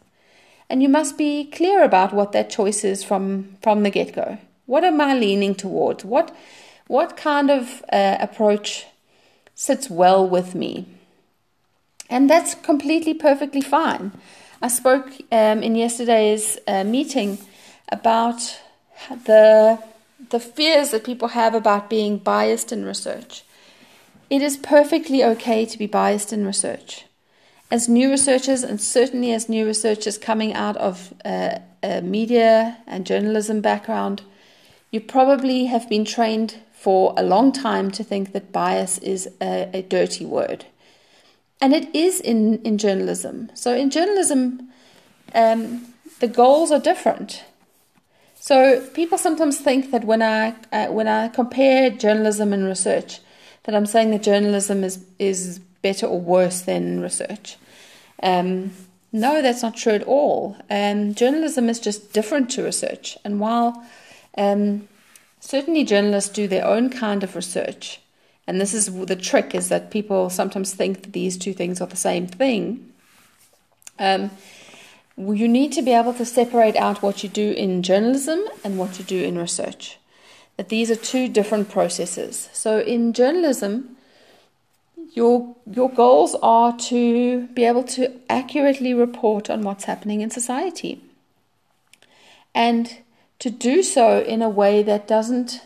And 0.68 0.82
you 0.82 0.88
must 0.88 1.18
be 1.18 1.44
clear 1.44 1.82
about 1.82 2.14
what 2.14 2.32
that 2.32 2.48
choice 2.48 2.84
is 2.84 3.04
from, 3.04 3.56
from 3.62 3.82
the 3.82 3.90
get 3.90 4.14
go. 4.14 4.38
What 4.66 4.84
am 4.84 5.00
I 5.00 5.14
leaning 5.14 5.54
towards? 5.54 6.04
What, 6.04 6.34
what 6.86 7.16
kind 7.16 7.50
of 7.50 7.84
uh, 7.92 8.16
approach 8.20 8.86
sits 9.54 9.90
well 9.90 10.26
with 10.26 10.54
me? 10.54 10.86
And 12.08 12.30
that's 12.30 12.54
completely 12.54 13.14
perfectly 13.14 13.60
fine. 13.60 14.12
I 14.62 14.68
spoke 14.68 15.10
um, 15.32 15.62
in 15.62 15.74
yesterday's 15.74 16.58
uh, 16.66 16.84
meeting 16.84 17.38
about 17.90 18.60
the 19.08 19.78
the 20.28 20.40
fears 20.40 20.90
that 20.90 21.04
people 21.04 21.28
have 21.28 21.54
about 21.54 21.88
being 21.88 22.18
biased 22.18 22.72
in 22.72 22.84
research. 22.84 23.42
It 24.28 24.42
is 24.42 24.56
perfectly 24.56 25.24
okay 25.24 25.64
to 25.64 25.78
be 25.78 25.86
biased 25.86 26.32
in 26.32 26.46
research. 26.46 27.06
As 27.70 27.88
new 27.88 28.10
researchers, 28.10 28.62
and 28.62 28.80
certainly 28.80 29.32
as 29.32 29.48
new 29.48 29.66
researchers 29.66 30.18
coming 30.18 30.52
out 30.52 30.76
of 30.76 31.14
a, 31.24 31.62
a 31.82 32.02
media 32.02 32.78
and 32.86 33.06
journalism 33.06 33.60
background, 33.60 34.22
you 34.90 35.00
probably 35.00 35.66
have 35.66 35.88
been 35.88 36.04
trained 36.04 36.56
for 36.72 37.14
a 37.16 37.22
long 37.22 37.52
time 37.52 37.90
to 37.92 38.04
think 38.04 38.32
that 38.32 38.52
bias 38.52 38.98
is 38.98 39.28
a, 39.40 39.70
a 39.72 39.82
dirty 39.82 40.24
word. 40.24 40.64
And 41.60 41.74
it 41.74 41.94
is 41.94 42.20
in, 42.20 42.60
in 42.62 42.78
journalism. 42.78 43.50
So, 43.54 43.74
in 43.74 43.90
journalism, 43.90 44.70
um, 45.34 45.94
the 46.20 46.28
goals 46.28 46.72
are 46.72 46.80
different. 46.80 47.44
So 48.40 48.80
people 48.94 49.18
sometimes 49.18 49.58
think 49.58 49.90
that 49.90 50.04
when 50.04 50.22
I 50.22 50.54
uh, 50.72 50.86
when 50.86 51.06
I 51.06 51.28
compare 51.28 51.90
journalism 51.90 52.54
and 52.54 52.64
research, 52.64 53.20
that 53.64 53.74
I'm 53.74 53.84
saying 53.84 54.10
that 54.12 54.22
journalism 54.22 54.82
is 54.82 55.04
is 55.18 55.60
better 55.82 56.06
or 56.06 56.18
worse 56.18 56.62
than 56.62 57.02
research. 57.02 57.58
Um, 58.22 58.72
no, 59.12 59.42
that's 59.42 59.62
not 59.62 59.76
true 59.76 59.92
at 59.92 60.04
all. 60.04 60.56
Um, 60.70 61.14
journalism 61.14 61.68
is 61.68 61.78
just 61.78 62.14
different 62.14 62.48
to 62.52 62.62
research. 62.62 63.18
And 63.24 63.40
while 63.40 63.84
um, 64.38 64.88
certainly 65.40 65.84
journalists 65.84 66.32
do 66.32 66.48
their 66.48 66.66
own 66.66 66.88
kind 66.88 67.22
of 67.22 67.36
research, 67.36 68.00
and 68.46 68.58
this 68.58 68.72
is 68.72 68.86
the 69.04 69.16
trick 69.16 69.54
is 69.54 69.68
that 69.68 69.90
people 69.90 70.30
sometimes 70.30 70.72
think 70.72 71.02
that 71.02 71.12
these 71.12 71.36
two 71.36 71.52
things 71.52 71.78
are 71.82 71.88
the 71.88 71.96
same 71.96 72.26
thing. 72.26 72.90
You 75.20 75.48
need 75.48 75.72
to 75.72 75.82
be 75.82 75.92
able 75.92 76.14
to 76.14 76.24
separate 76.24 76.76
out 76.76 77.02
what 77.02 77.22
you 77.22 77.28
do 77.28 77.52
in 77.52 77.82
journalism 77.82 78.40
and 78.64 78.78
what 78.78 78.98
you 78.98 79.04
do 79.04 79.22
in 79.22 79.36
research. 79.36 79.98
That 80.56 80.70
these 80.70 80.90
are 80.90 80.96
two 80.96 81.28
different 81.28 81.68
processes. 81.68 82.48
So 82.52 82.80
in 82.80 83.12
journalism, 83.12 83.96
your 85.12 85.54
your 85.70 85.90
goals 85.90 86.36
are 86.42 86.76
to 86.76 87.46
be 87.48 87.64
able 87.64 87.84
to 87.84 88.12
accurately 88.30 88.94
report 88.94 89.50
on 89.50 89.62
what's 89.62 89.84
happening 89.84 90.22
in 90.22 90.30
society. 90.30 91.02
And 92.54 92.98
to 93.40 93.50
do 93.50 93.82
so 93.82 94.20
in 94.20 94.42
a 94.42 94.48
way 94.48 94.82
that 94.82 95.06
doesn't 95.06 95.60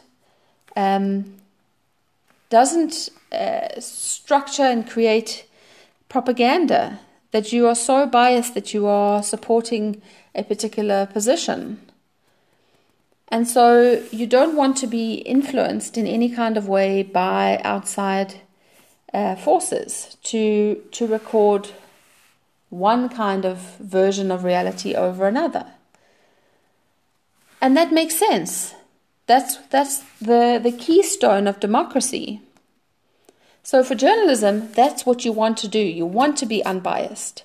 um, 0.76 1.36
doesn't 2.50 3.10
uh, 3.32 3.80
structure 3.80 4.62
and 4.62 4.88
create 4.88 5.46
propaganda 6.08 6.98
that 7.34 7.52
you 7.52 7.66
are 7.66 7.74
so 7.74 8.06
biased 8.06 8.54
that 8.54 8.72
you 8.72 8.86
are 8.86 9.20
supporting 9.20 10.00
a 10.36 10.44
particular 10.44 11.04
position. 11.04 11.80
And 13.26 13.48
so 13.48 14.00
you 14.12 14.28
don't 14.28 14.54
want 14.54 14.76
to 14.76 14.86
be 14.86 15.14
influenced 15.14 15.98
in 15.98 16.06
any 16.06 16.30
kind 16.30 16.56
of 16.56 16.68
way 16.68 17.02
by 17.02 17.60
outside 17.64 18.34
uh, 19.12 19.34
forces 19.34 20.16
to, 20.22 20.80
to 20.92 21.08
record 21.08 21.70
one 22.70 23.08
kind 23.08 23.44
of 23.44 23.78
version 23.80 24.30
of 24.30 24.44
reality 24.44 24.94
over 24.94 25.26
another. 25.26 25.66
And 27.60 27.76
that 27.76 27.90
makes 27.90 28.14
sense. 28.14 28.76
That's, 29.26 29.56
that's 29.70 30.04
the, 30.20 30.60
the 30.62 30.70
keystone 30.70 31.48
of 31.48 31.58
democracy. 31.58 32.42
So, 33.66 33.82
for 33.82 33.94
journalism, 33.94 34.70
that's 34.72 35.06
what 35.06 35.24
you 35.24 35.32
want 35.32 35.56
to 35.58 35.68
do. 35.68 35.78
You 35.78 36.04
want 36.04 36.36
to 36.36 36.46
be 36.46 36.62
unbiased. 36.66 37.44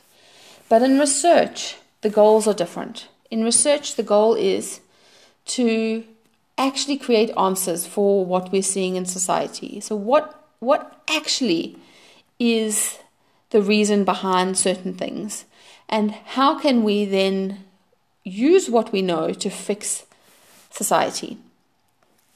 But 0.68 0.82
in 0.82 1.00
research, 1.00 1.78
the 2.02 2.10
goals 2.10 2.46
are 2.46 2.54
different. 2.54 3.08
In 3.32 3.46
research, 3.46 3.96
the 3.96 4.04
goal 4.04 4.36
is 4.36 4.82
to 5.46 6.04
actually 6.58 6.98
create 6.98 7.32
answers 7.38 7.88
for 7.88 8.26
what 8.26 8.52
we're 8.52 8.62
seeing 8.62 8.98
in 8.98 9.06
society. 9.06 9.80
So, 9.80 9.96
what, 9.96 10.46
what 10.60 11.02
actually 11.10 11.78
is 12.38 13.00
the 13.52 13.62
reason 13.62 14.04
behind 14.04 14.58
certain 14.58 14.94
things? 14.94 15.46
And 15.88 16.12
how 16.12 16.60
can 16.60 16.84
we 16.84 17.06
then 17.06 17.64
use 18.26 18.70
what 18.70 18.92
we 18.92 19.02
know 19.02 19.32
to 19.32 19.50
fix 19.50 20.06
society? 20.70 21.38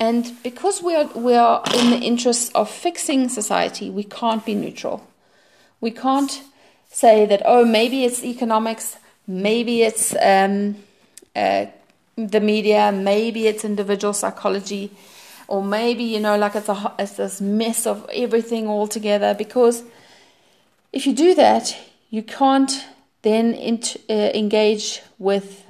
And 0.03 0.33
because 0.43 0.83
we 0.83 0.95
are, 0.95 1.05
we 1.15 1.33
are 1.33 1.63
in 1.73 1.91
the 1.91 1.99
interest 1.99 2.51
of 2.55 2.69
fixing 2.69 3.29
society, 3.29 3.89
we 3.89 4.03
can't 4.03 4.45
be 4.45 4.53
neutral. 4.53 5.01
We 5.79 5.91
can't 5.91 6.43
say 6.91 7.25
that, 7.25 7.41
oh, 7.45 7.63
maybe 7.63 8.03
it's 8.03 8.21
economics, 8.21 8.97
maybe 9.27 9.81
it's 9.81 10.13
um, 10.21 10.75
uh, 11.33 11.67
the 12.17 12.41
media, 12.41 12.91
maybe 12.91 13.47
it's 13.47 13.63
individual 13.63 14.11
psychology, 14.11 14.91
or 15.47 15.63
maybe, 15.63 16.03
you 16.03 16.19
know, 16.19 16.37
like 16.37 16.55
it's, 16.55 16.67
a, 16.67 16.93
it's 16.99 17.13
this 17.13 17.39
mess 17.39 17.87
of 17.87 18.05
everything 18.13 18.67
all 18.67 18.87
together. 18.87 19.33
Because 19.33 19.83
if 20.91 21.07
you 21.07 21.13
do 21.13 21.33
that, 21.35 21.77
you 22.09 22.23
can't 22.23 22.73
then 23.21 23.53
uh, 24.09 24.13
engage 24.13 25.01
with, 25.17 25.63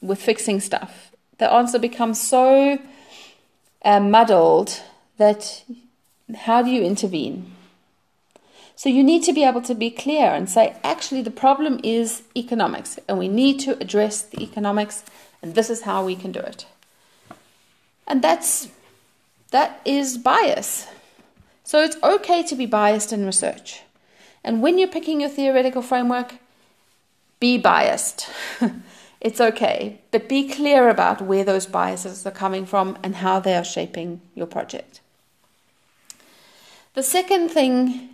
with 0.00 0.22
fixing 0.22 0.60
stuff. 0.60 1.10
The 1.38 1.52
answer 1.52 1.80
becomes 1.80 2.20
so 2.20 2.78
uh, 3.84 4.00
muddled 4.00 4.80
that 5.18 5.64
how 6.34 6.62
do 6.62 6.70
you 6.70 6.82
intervene? 6.82 7.52
So 8.74 8.88
you 8.88 9.04
need 9.04 9.22
to 9.24 9.32
be 9.32 9.44
able 9.44 9.62
to 9.62 9.74
be 9.74 9.90
clear 9.90 10.26
and 10.30 10.48
say, 10.48 10.76
actually, 10.82 11.22
the 11.22 11.30
problem 11.30 11.78
is 11.84 12.22
economics, 12.36 12.98
and 13.06 13.18
we 13.18 13.28
need 13.28 13.60
to 13.60 13.78
address 13.80 14.22
the 14.22 14.42
economics, 14.42 15.04
and 15.40 15.54
this 15.54 15.70
is 15.70 15.82
how 15.82 16.04
we 16.04 16.16
can 16.16 16.32
do 16.32 16.40
it. 16.40 16.66
And 18.06 18.22
that's 18.22 18.68
that 19.50 19.80
is 19.84 20.18
bias. 20.18 20.86
So 21.62 21.80
it's 21.80 21.96
okay 22.02 22.42
to 22.42 22.56
be 22.56 22.66
biased 22.66 23.12
in 23.12 23.24
research. 23.24 23.82
And 24.42 24.62
when 24.62 24.78
you're 24.78 24.88
picking 24.88 25.20
your 25.20 25.30
theoretical 25.30 25.82
framework, 25.82 26.34
be 27.38 27.58
biased. 27.58 28.28
it's 29.22 29.40
okay. 29.40 30.00
But 30.10 30.28
be 30.28 30.48
clear 30.48 30.88
about 30.88 31.22
where 31.22 31.44
those 31.44 31.64
biases 31.64 32.26
are 32.26 32.32
coming 32.32 32.66
from 32.66 32.98
and 33.04 33.14
how 33.16 33.38
they 33.38 33.54
are 33.54 33.64
shaping 33.64 34.20
your 34.34 34.46
project. 34.46 35.00
The 36.94 37.04
second 37.04 37.48
thing, 37.48 38.10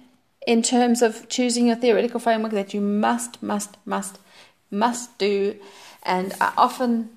in 0.47 0.63
terms 0.63 1.01
of 1.01 1.29
choosing 1.31 1.69
your 1.69 1.77
theoretical 1.77 2.21
framework, 2.21 2.53
that 2.53 2.75
you 2.75 2.83
must, 2.83 3.43
must, 3.43 3.79
must, 3.87 4.19
must 4.71 5.17
do, 5.19 5.57
and 6.03 6.35
I 6.43 6.53
often 6.59 7.09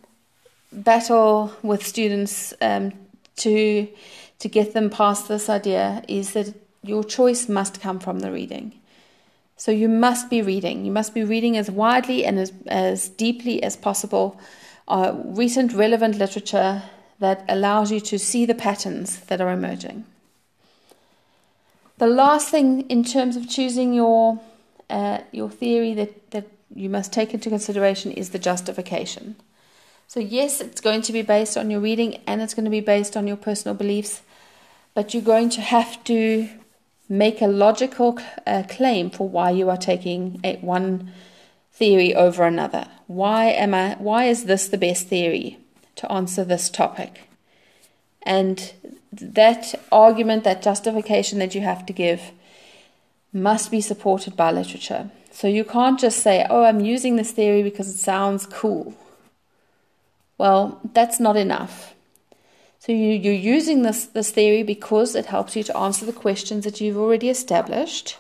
battle 0.71 1.53
with 1.61 1.85
students 1.85 2.53
um, 2.61 2.93
to 3.37 3.87
to 4.39 4.49
get 4.49 4.73
them 4.73 4.89
past 4.89 5.27
this 5.27 5.49
idea, 5.49 6.03
is 6.07 6.33
that 6.33 6.55
your 6.81 7.03
choice 7.03 7.47
must 7.47 7.79
come 7.79 7.99
from 7.99 8.21
the 8.21 8.31
reading. 8.31 8.80
So 9.61 9.71
you 9.71 9.89
must 9.89 10.27
be 10.27 10.41
reading. 10.41 10.85
You 10.85 10.91
must 10.91 11.13
be 11.13 11.23
reading 11.23 11.55
as 11.55 11.69
widely 11.69 12.25
and 12.25 12.39
as, 12.39 12.51
as 12.65 13.09
deeply 13.09 13.61
as 13.61 13.75
possible 13.77 14.41
uh, 14.87 15.13
recent 15.23 15.71
relevant 15.73 16.17
literature 16.17 16.81
that 17.19 17.45
allows 17.47 17.91
you 17.91 17.99
to 17.99 18.17
see 18.17 18.47
the 18.47 18.55
patterns 18.55 19.19
that 19.27 19.39
are 19.39 19.51
emerging. 19.51 20.05
The 21.99 22.07
last 22.07 22.49
thing 22.49 22.89
in 22.89 23.03
terms 23.03 23.35
of 23.35 23.47
choosing 23.47 23.93
your 23.93 24.41
uh, 24.89 25.19
your 25.31 25.51
theory 25.51 25.93
that, 25.93 26.31
that 26.31 26.47
you 26.73 26.89
must 26.89 27.13
take 27.13 27.31
into 27.31 27.51
consideration 27.51 28.11
is 28.11 28.31
the 28.31 28.39
justification. 28.39 29.35
So, 30.07 30.19
yes, 30.19 30.59
it's 30.59 30.81
going 30.81 31.03
to 31.03 31.13
be 31.13 31.21
based 31.21 31.55
on 31.55 31.69
your 31.69 31.81
reading 31.81 32.19
and 32.25 32.41
it's 32.41 32.55
going 32.55 32.65
to 32.65 32.71
be 32.71 32.81
based 32.81 33.15
on 33.15 33.27
your 33.27 33.37
personal 33.37 33.75
beliefs, 33.75 34.23
but 34.95 35.13
you're 35.13 35.21
going 35.21 35.51
to 35.51 35.61
have 35.61 36.03
to 36.05 36.49
make 37.11 37.41
a 37.41 37.47
logical 37.47 38.17
uh, 38.47 38.63
claim 38.69 39.09
for 39.09 39.27
why 39.27 39.51
you 39.51 39.69
are 39.69 39.75
taking 39.75 40.39
a, 40.45 40.55
one 40.61 41.11
theory 41.73 42.15
over 42.15 42.45
another. 42.45 42.87
Why 43.07 43.47
am 43.47 43.73
I? 43.73 43.95
Why 43.99 44.25
is 44.25 44.45
this 44.45 44.69
the 44.69 44.77
best 44.77 45.07
theory 45.07 45.59
to 45.97 46.09
answer 46.09 46.45
this 46.45 46.69
topic? 46.69 47.23
And 48.23 48.71
that 49.11 49.75
argument, 49.91 50.45
that 50.45 50.61
justification 50.61 51.39
that 51.39 51.53
you 51.53 51.61
have 51.61 51.85
to 51.87 51.93
give, 51.93 52.31
must 53.33 53.71
be 53.71 53.81
supported 53.81 54.37
by 54.37 54.51
literature. 54.51 55.11
So 55.31 55.47
you 55.49 55.65
can't 55.65 55.99
just 55.99 56.19
say, 56.19 56.45
"Oh, 56.49 56.63
I'm 56.63 56.79
using 56.79 57.17
this 57.17 57.31
theory 57.31 57.61
because 57.61 57.89
it 57.89 57.97
sounds 57.97 58.45
cool." 58.45 58.93
Well, 60.37 60.79
that's 60.93 61.19
not 61.19 61.35
enough. 61.35 61.93
So 62.81 62.93
you, 62.93 63.13
you're 63.13 63.33
using 63.35 63.83
this, 63.83 64.05
this 64.05 64.31
theory 64.31 64.63
because 64.63 65.13
it 65.13 65.27
helps 65.27 65.55
you 65.55 65.61
to 65.65 65.77
answer 65.77 66.03
the 66.03 66.11
questions 66.11 66.65
that 66.65 66.81
you've 66.81 66.97
already 66.97 67.29
established 67.29 68.17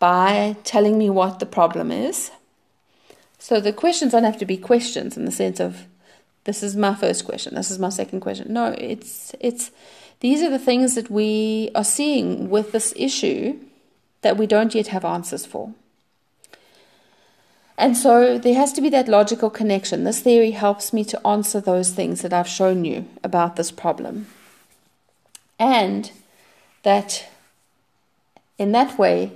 by 0.00 0.56
telling 0.64 0.98
me 0.98 1.08
what 1.08 1.38
the 1.38 1.46
problem 1.46 1.92
is. 1.92 2.32
So 3.38 3.60
the 3.60 3.72
questions 3.72 4.10
don't 4.10 4.24
have 4.24 4.38
to 4.38 4.44
be 4.44 4.56
questions 4.56 5.16
in 5.16 5.24
the 5.24 5.30
sense 5.30 5.60
of 5.60 5.86
this 6.42 6.64
is 6.64 6.74
my 6.74 6.96
first 6.96 7.24
question, 7.24 7.54
this 7.54 7.70
is 7.70 7.78
my 7.78 7.90
second 7.90 8.22
question. 8.22 8.52
No, 8.52 8.74
it's 8.76 9.36
it's 9.38 9.70
these 10.18 10.42
are 10.42 10.50
the 10.50 10.58
things 10.58 10.96
that 10.96 11.08
we 11.08 11.70
are 11.76 11.84
seeing 11.84 12.50
with 12.50 12.72
this 12.72 12.92
issue 12.96 13.56
that 14.22 14.36
we 14.36 14.48
don't 14.48 14.74
yet 14.74 14.88
have 14.88 15.04
answers 15.04 15.46
for. 15.46 15.72
And 17.78 17.96
so 17.96 18.38
there 18.38 18.54
has 18.54 18.72
to 18.74 18.80
be 18.80 18.88
that 18.90 19.08
logical 19.08 19.50
connection. 19.50 20.04
This 20.04 20.20
theory 20.20 20.52
helps 20.52 20.92
me 20.92 21.04
to 21.04 21.26
answer 21.26 21.60
those 21.60 21.90
things 21.90 22.22
that 22.22 22.32
I've 22.32 22.48
shown 22.48 22.84
you 22.84 23.06
about 23.22 23.56
this 23.56 23.70
problem. 23.70 24.26
And 25.58 26.10
that 26.82 27.28
in 28.58 28.72
that 28.72 28.98
way, 28.98 29.32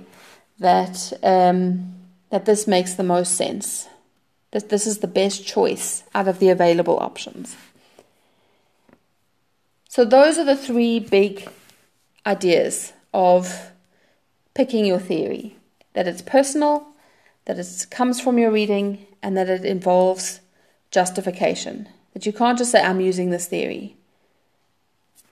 that, 0.59 1.13
um, 1.23 1.93
that 2.29 2.45
this 2.45 2.67
makes 2.67 2.93
the 2.93 3.03
most 3.03 3.35
sense. 3.35 3.87
That 4.51 4.69
this 4.69 4.85
is 4.85 4.99
the 4.99 5.07
best 5.07 5.45
choice 5.45 6.03
out 6.13 6.27
of 6.27 6.39
the 6.39 6.49
available 6.49 6.99
options. 6.99 7.55
So, 9.87 10.05
those 10.05 10.37
are 10.37 10.45
the 10.45 10.55
three 10.55 10.99
big 10.99 11.47
ideas 12.25 12.93
of 13.13 13.71
picking 14.53 14.85
your 14.85 14.99
theory 14.99 15.57
that 15.93 16.07
it's 16.07 16.21
personal, 16.21 16.87
that 17.55 17.83
it 17.83 17.87
comes 17.89 18.21
from 18.21 18.37
your 18.37 18.51
reading 18.51 19.05
and 19.21 19.35
that 19.35 19.49
it 19.49 19.65
involves 19.65 20.39
justification. 20.89 21.89
That 22.13 22.25
you 22.25 22.33
can't 22.33 22.57
just 22.57 22.71
say, 22.71 22.81
I'm 22.81 23.01
using 23.01 23.29
this 23.29 23.47
theory. 23.47 23.95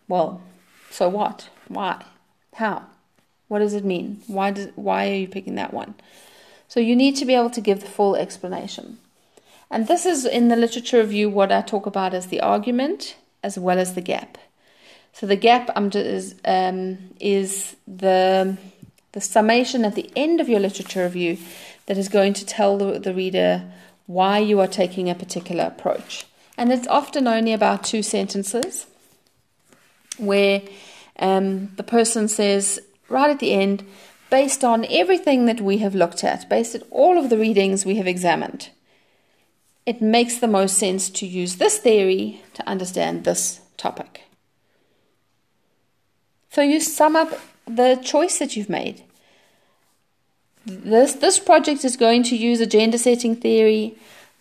Well, 0.07 0.41
so 0.89 1.07
what? 1.07 1.49
Why? 1.67 2.03
How? 2.55 2.87
What 3.47 3.59
does 3.59 3.73
it 3.73 3.85
mean? 3.85 4.21
Why 4.27 4.51
does 4.51 4.69
why 4.75 5.09
are 5.09 5.15
you 5.15 5.27
picking 5.27 5.55
that 5.55 5.73
one? 5.73 5.95
So 6.67 6.79
you 6.79 6.95
need 6.95 7.15
to 7.17 7.25
be 7.25 7.35
able 7.35 7.49
to 7.51 7.61
give 7.61 7.79
the 7.79 7.87
full 7.87 8.15
explanation. 8.15 8.99
And 9.71 9.87
this 9.87 10.05
is 10.05 10.25
in 10.25 10.49
the 10.49 10.55
literature 10.55 10.99
review 10.99 11.29
what 11.29 11.51
I 11.51 11.61
talk 11.61 11.85
about 11.85 12.13
as 12.13 12.27
the 12.27 12.41
argument 12.41 13.15
as 13.43 13.57
well 13.57 13.79
as 13.79 13.93
the 13.93 14.01
gap. 14.01 14.37
So 15.13 15.25
the 15.25 15.35
gap 15.35 15.71
is 15.95 16.35
um, 16.45 16.97
is 17.19 17.75
the 17.87 18.57
the 19.11 19.21
summation 19.21 19.85
at 19.85 19.95
the 19.95 20.11
end 20.15 20.39
of 20.39 20.49
your 20.49 20.59
literature 20.59 21.03
review 21.03 21.37
that 21.89 21.97
is 21.97 22.07
going 22.07 22.33
to 22.33 22.45
tell 22.45 22.77
the, 22.77 22.99
the 22.99 23.15
reader 23.15 23.63
why 24.05 24.37
you 24.37 24.59
are 24.59 24.67
taking 24.67 25.09
a 25.09 25.15
particular 25.15 25.63
approach. 25.63 26.27
And 26.55 26.71
it's 26.71 26.87
often 26.87 27.27
only 27.27 27.51
about 27.51 27.83
two 27.83 28.03
sentences 28.03 28.85
where 30.19 30.61
um, 31.17 31.73
the 31.77 31.83
person 31.83 32.27
says, 32.27 32.79
right 33.09 33.31
at 33.31 33.39
the 33.39 33.53
end, 33.53 33.83
based 34.29 34.63
on 34.63 34.85
everything 34.87 35.47
that 35.47 35.61
we 35.61 35.79
have 35.79 35.95
looked 35.95 36.23
at, 36.23 36.47
based 36.47 36.75
on 36.75 36.83
all 36.91 37.17
of 37.17 37.31
the 37.31 37.39
readings 37.39 37.87
we 37.87 37.95
have 37.95 38.05
examined, 38.05 38.69
it 39.87 39.99
makes 39.99 40.37
the 40.37 40.47
most 40.47 40.77
sense 40.77 41.09
to 41.09 41.25
use 41.25 41.55
this 41.55 41.79
theory 41.79 42.43
to 42.53 42.67
understand 42.69 43.23
this 43.23 43.61
topic. 43.77 44.25
So 46.51 46.61
you 46.61 46.81
sum 46.81 47.15
up 47.15 47.39
the 47.65 47.95
choice 47.95 48.37
that 48.37 48.55
you've 48.55 48.69
made. 48.69 49.05
This, 50.65 51.13
this 51.13 51.39
project 51.39 51.85
is 51.85 51.97
going 51.97 52.23
to 52.23 52.35
use 52.35 52.59
agenda 52.59 52.97
setting 52.97 53.35
theory 53.35 53.95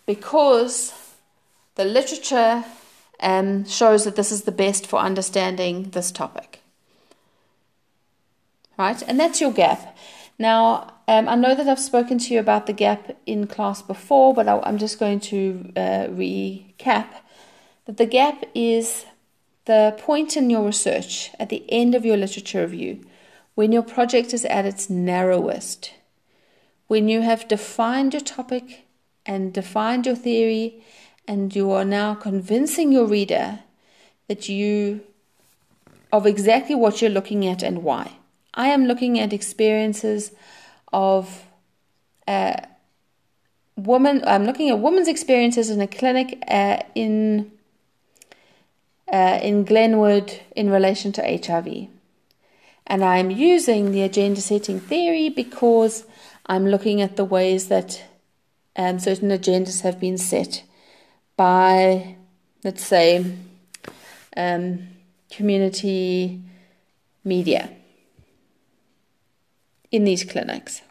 because 0.05 0.93
the 1.75 1.85
literature 1.85 2.65
um, 3.19 3.65
shows 3.65 4.05
that 4.05 4.15
this 4.15 4.31
is 4.31 4.43
the 4.43 4.51
best 4.51 4.87
for 4.87 4.99
understanding 4.99 5.91
this 5.91 6.11
topic. 6.11 6.61
Right? 8.77 9.01
And 9.07 9.19
that's 9.19 9.41
your 9.41 9.51
gap. 9.51 9.97
Now, 10.37 10.93
um, 11.07 11.27
I 11.27 11.35
know 11.35 11.53
that 11.53 11.67
I've 11.67 11.79
spoken 11.79 12.17
to 12.19 12.33
you 12.33 12.39
about 12.39 12.65
the 12.65 12.73
gap 12.73 13.17
in 13.25 13.45
class 13.47 13.81
before, 13.81 14.33
but 14.33 14.47
I, 14.47 14.61
am 14.67 14.77
just 14.77 14.99
going 14.99 15.19
to 15.21 15.71
uh, 15.75 16.07
recap 16.07 17.07
that 17.85 17.97
the 17.97 18.05
gap 18.05 18.45
is 18.53 19.05
the 19.65 19.95
point 19.97 20.37
in 20.37 20.49
your 20.49 20.65
research 20.65 21.31
at 21.39 21.49
the 21.49 21.65
end 21.69 21.93
of 21.93 22.05
your 22.05 22.15
literature 22.15 22.61
review 22.61 23.05
when 23.55 23.71
your 23.71 23.83
project 23.83 24.33
is 24.33 24.45
at 24.45 24.65
its 24.65 24.89
narrowest, 24.89 25.91
when 26.89 27.07
you 27.07 27.21
have 27.21 27.47
defined 27.47 28.13
your 28.13 28.21
topic 28.21 28.87
and 29.23 29.53
defined 29.53 30.07
your 30.07 30.15
theory, 30.15 30.83
and 31.27 31.55
you 31.55 31.71
are 31.71 31.85
now 31.85 32.15
convincing 32.15 32.91
your 32.91 33.05
reader 33.05 33.59
that 34.27 34.49
you 34.49 35.01
of 36.11 36.25
exactly 36.25 36.73
what 36.73 36.99
you're 36.99 37.11
looking 37.11 37.45
at 37.45 37.61
and 37.61 37.83
why. 37.83 38.13
I 38.55 38.69
am 38.69 38.87
looking 38.87 39.19
at 39.19 39.31
experiences 39.31 40.31
of 40.91 41.45
a 42.27 42.65
woman. 43.75 44.23
I'm 44.25 44.45
looking 44.45 44.71
at 44.71 44.79
women's 44.79 45.07
experiences 45.07 45.69
in 45.69 45.79
a 45.81 45.87
clinic 45.87 46.43
uh, 46.47 46.81
in 46.95 47.51
uh, 49.13 49.39
in 49.43 49.63
Glenwood 49.63 50.39
in 50.55 50.71
relation 50.71 51.11
to 51.11 51.21
HIV, 51.21 51.87
and 52.87 53.05
I'm 53.05 53.29
using 53.29 53.91
the 53.91 54.01
agenda 54.01 54.41
setting 54.41 54.79
theory 54.79 55.29
because 55.29 56.05
I'm 56.49 56.65
looking 56.65 56.99
at 56.99 57.15
the 57.15 57.23
ways 57.23 57.67
that 57.67 58.03
um, 58.75 58.97
certain 58.97 59.29
agendas 59.29 59.81
have 59.81 59.99
been 59.99 60.17
set 60.17 60.63
by, 61.37 62.15
let's 62.63 62.83
say, 62.83 63.23
um, 64.35 64.87
community 65.29 66.41
media 67.23 67.69
in 69.91 70.03
these 70.05 70.23
clinics. 70.23 70.81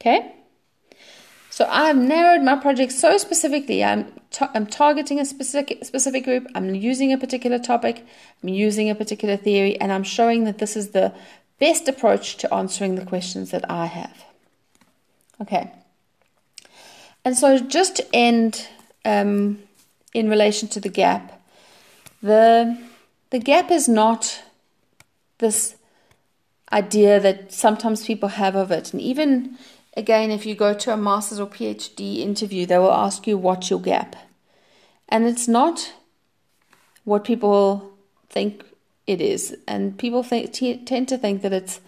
Okay? 0.00 0.34
So 1.50 1.66
I 1.68 1.84
have 1.84 1.96
narrowed 1.96 2.42
my 2.42 2.56
project 2.56 2.92
so 2.92 3.18
specifically. 3.18 3.84
I'm, 3.84 4.10
ta- 4.30 4.50
I'm 4.54 4.66
targeting 4.66 5.20
a 5.20 5.24
specific, 5.24 5.84
specific 5.84 6.24
group. 6.24 6.46
I'm 6.54 6.74
using 6.74 7.12
a 7.12 7.18
particular 7.18 7.58
topic. 7.58 8.04
I'm 8.42 8.48
using 8.48 8.88
a 8.88 8.94
particular 8.94 9.36
theory. 9.36 9.78
And 9.80 9.92
I'm 9.92 10.02
showing 10.02 10.44
that 10.44 10.58
this 10.58 10.76
is 10.76 10.90
the 10.90 11.12
best 11.58 11.88
approach 11.88 12.36
to 12.38 12.52
answering 12.52 12.94
the 12.94 13.04
questions 13.04 13.50
that 13.50 13.68
I 13.70 13.86
have. 13.86 14.24
Okay. 15.40 15.70
And 17.24 17.36
so 17.36 17.58
just 17.58 17.96
to 17.96 18.06
end 18.14 18.68
um, 19.04 19.58
in 20.12 20.28
relation 20.28 20.68
to 20.68 20.80
the 20.80 20.88
gap, 20.88 21.42
the, 22.22 22.78
the 23.30 23.38
gap 23.38 23.70
is 23.70 23.88
not 23.88 24.42
this 25.38 25.76
idea 26.72 27.20
that 27.20 27.52
sometimes 27.52 28.04
people 28.04 28.30
have 28.30 28.56
of 28.56 28.70
it. 28.70 28.92
And 28.92 29.00
even 29.00 29.58
again, 29.96 30.30
if 30.30 30.44
you 30.44 30.54
go 30.54 30.74
to 30.74 30.92
a 30.92 30.96
master's 30.96 31.40
or 31.40 31.46
PhD 31.46 32.18
interview, 32.18 32.66
they 32.66 32.78
will 32.78 32.92
ask 32.92 33.26
you 33.26 33.38
what's 33.38 33.70
your 33.70 33.80
gap. 33.80 34.16
And 35.08 35.26
it's 35.26 35.48
not 35.48 35.92
what 37.04 37.24
people 37.24 37.92
think 38.28 38.64
it 39.06 39.20
is. 39.20 39.56
And 39.66 39.98
people 39.98 40.22
think, 40.22 40.52
t- 40.52 40.76
tend 40.78 41.08
to 41.08 41.18
think 41.18 41.42
that 41.42 41.52
it's 41.52 41.80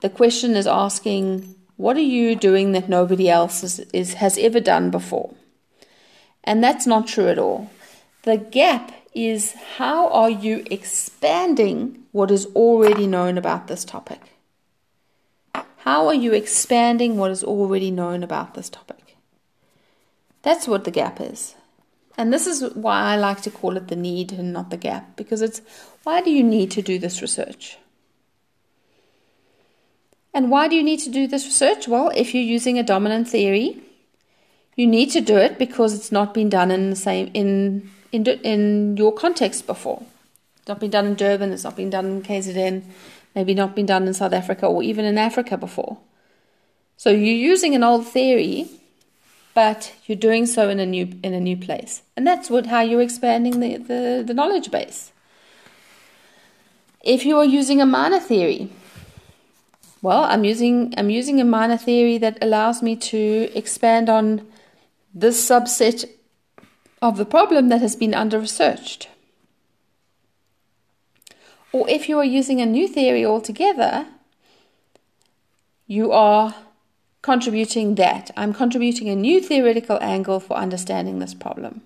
the 0.00 0.10
question 0.10 0.56
is 0.56 0.66
asking, 0.66 1.54
what 1.76 1.96
are 1.96 2.00
you 2.00 2.36
doing 2.36 2.72
that 2.72 2.88
nobody 2.88 3.28
else 3.28 3.62
is, 3.62 3.78
is, 3.92 4.14
has 4.14 4.36
ever 4.38 4.60
done 4.60 4.90
before? 4.90 5.34
And 6.44 6.62
that's 6.62 6.86
not 6.86 7.06
true 7.06 7.28
at 7.28 7.38
all. 7.38 7.70
The 8.24 8.36
gap 8.36 8.92
is 9.14 9.54
how 9.76 10.08
are 10.08 10.30
you 10.30 10.64
expanding 10.70 12.04
what 12.12 12.30
is 12.30 12.46
already 12.54 13.06
known 13.06 13.38
about 13.38 13.68
this 13.68 13.84
topic? 13.84 14.20
How 15.78 16.06
are 16.06 16.14
you 16.14 16.32
expanding 16.32 17.16
what 17.16 17.30
is 17.30 17.42
already 17.42 17.90
known 17.90 18.22
about 18.22 18.54
this 18.54 18.70
topic? 18.70 19.16
That's 20.42 20.68
what 20.68 20.84
the 20.84 20.90
gap 20.90 21.20
is. 21.20 21.54
And 22.16 22.32
this 22.32 22.46
is 22.46 22.62
why 22.74 23.00
I 23.00 23.16
like 23.16 23.42
to 23.42 23.50
call 23.50 23.76
it 23.76 23.88
the 23.88 23.96
need 23.96 24.32
and 24.32 24.52
not 24.52 24.70
the 24.70 24.76
gap, 24.76 25.16
because 25.16 25.42
it's 25.42 25.60
why 26.04 26.20
do 26.20 26.30
you 26.30 26.42
need 26.42 26.70
to 26.72 26.82
do 26.82 26.98
this 26.98 27.22
research? 27.22 27.78
And 30.34 30.50
why 30.50 30.68
do 30.68 30.74
you 30.74 30.82
need 30.82 31.00
to 31.00 31.10
do 31.10 31.26
this 31.26 31.44
research? 31.44 31.86
Well, 31.86 32.10
if 32.14 32.34
you're 32.34 32.42
using 32.42 32.78
a 32.78 32.82
dominant 32.82 33.28
theory, 33.28 33.82
you 34.76 34.86
need 34.86 35.10
to 35.10 35.20
do 35.20 35.36
it 35.36 35.58
because 35.58 35.94
it's 35.94 36.10
not 36.10 36.32
been 36.32 36.48
done 36.48 36.70
in 36.70 36.90
the 36.90 36.96
same 36.96 37.30
in 37.34 37.90
in 38.10 38.26
in 38.26 38.96
your 38.96 39.12
context 39.12 39.66
before. 39.66 40.02
It's 40.56 40.68
not 40.68 40.80
been 40.80 40.90
done 40.90 41.06
in 41.06 41.14
Durban. 41.14 41.52
It's 41.52 41.64
not 41.64 41.76
been 41.76 41.90
done 41.90 42.06
in 42.06 42.22
KZN. 42.22 42.82
Maybe 43.34 43.54
not 43.54 43.74
been 43.74 43.86
done 43.86 44.06
in 44.06 44.14
South 44.14 44.32
Africa 44.32 44.66
or 44.66 44.82
even 44.82 45.04
in 45.04 45.18
Africa 45.18 45.56
before. 45.56 45.98
So 46.96 47.10
you're 47.10 47.34
using 47.34 47.74
an 47.74 47.82
old 47.82 48.06
theory, 48.06 48.68
but 49.54 49.92
you're 50.06 50.16
doing 50.16 50.46
so 50.46 50.68
in 50.68 50.78
a 50.80 50.86
new 50.86 51.08
in 51.22 51.34
a 51.34 51.40
new 51.40 51.56
place, 51.56 52.02
and 52.16 52.26
that's 52.26 52.48
what 52.48 52.66
how 52.66 52.80
you're 52.80 53.02
expanding 53.02 53.60
the, 53.60 53.76
the, 53.76 54.24
the 54.26 54.34
knowledge 54.34 54.70
base. 54.70 55.12
If 57.02 57.26
you 57.26 57.36
are 57.38 57.44
using 57.44 57.80
a 57.80 57.86
minor 57.86 58.20
theory, 58.20 58.70
well, 60.02 60.24
I'm 60.24 60.44
using 60.44 60.94
I'm 60.96 61.10
using 61.10 61.40
a 61.40 61.44
minor 61.44 61.76
theory 61.76 62.18
that 62.18 62.38
allows 62.40 62.82
me 62.82 62.96
to 62.96 63.50
expand 63.54 64.08
on 64.08 64.46
this 65.14 65.48
subset 65.48 66.08
of 67.00 67.16
the 67.16 67.24
problem 67.24 67.68
that 67.68 67.80
has 67.80 67.96
been 67.96 68.14
under 68.14 68.38
researched. 68.38 69.08
Or 71.72 71.88
if 71.88 72.08
you 72.08 72.18
are 72.18 72.24
using 72.24 72.60
a 72.60 72.66
new 72.66 72.86
theory 72.86 73.24
altogether, 73.24 74.06
you 75.86 76.12
are 76.12 76.54
contributing 77.22 77.94
that. 77.96 78.30
I'm 78.36 78.52
contributing 78.52 79.08
a 79.08 79.16
new 79.16 79.40
theoretical 79.40 79.98
angle 80.00 80.38
for 80.38 80.56
understanding 80.56 81.18
this 81.18 81.34
problem. 81.34 81.82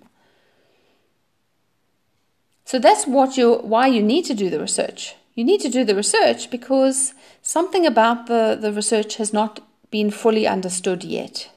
So 2.67 2.79
that's 2.79 3.07
what 3.07 3.37
you 3.37 3.59
why 3.59 3.87
you 3.87 4.03
need 4.03 4.25
to 4.25 4.33
do 4.33 4.49
the 4.49 4.59
research. 4.59 5.15
You 5.35 5.45
need 5.45 5.61
to 5.61 5.69
do 5.69 5.85
the 5.85 5.95
research 5.95 6.51
because 6.51 7.13
something 7.41 7.85
about 7.85 8.27
the, 8.27 8.57
the 8.59 8.73
research 8.73 9.15
has 9.15 9.31
not 9.31 9.61
been 9.89 10.11
fully 10.11 10.45
understood 10.45 11.05
yet. 11.05 11.49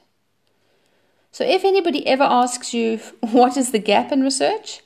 So, 1.33 1.43
if 1.43 1.65
anybody 1.65 2.07
ever 2.07 2.23
asks 2.23 2.73
you 2.73 2.97
what 3.19 3.57
is 3.57 3.71
the 3.71 3.79
gap 3.79 4.13
in 4.13 4.23
research, 4.23 4.83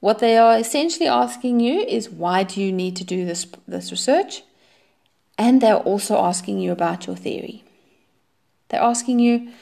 what 0.00 0.20
they 0.20 0.38
are 0.38 0.56
essentially 0.56 1.06
asking 1.06 1.60
you 1.60 1.80
is 1.80 2.08
why 2.08 2.42
do 2.42 2.62
you 2.62 2.72
need 2.72 2.96
to 2.96 3.04
do 3.04 3.26
this, 3.26 3.46
this 3.68 3.90
research? 3.90 4.42
And 5.36 5.60
they're 5.60 5.84
also 5.92 6.16
asking 6.16 6.60
you 6.60 6.72
about 6.72 7.06
your 7.06 7.16
theory. 7.16 7.64
They're 8.70 8.80
asking 8.80 9.18
you, 9.18 9.52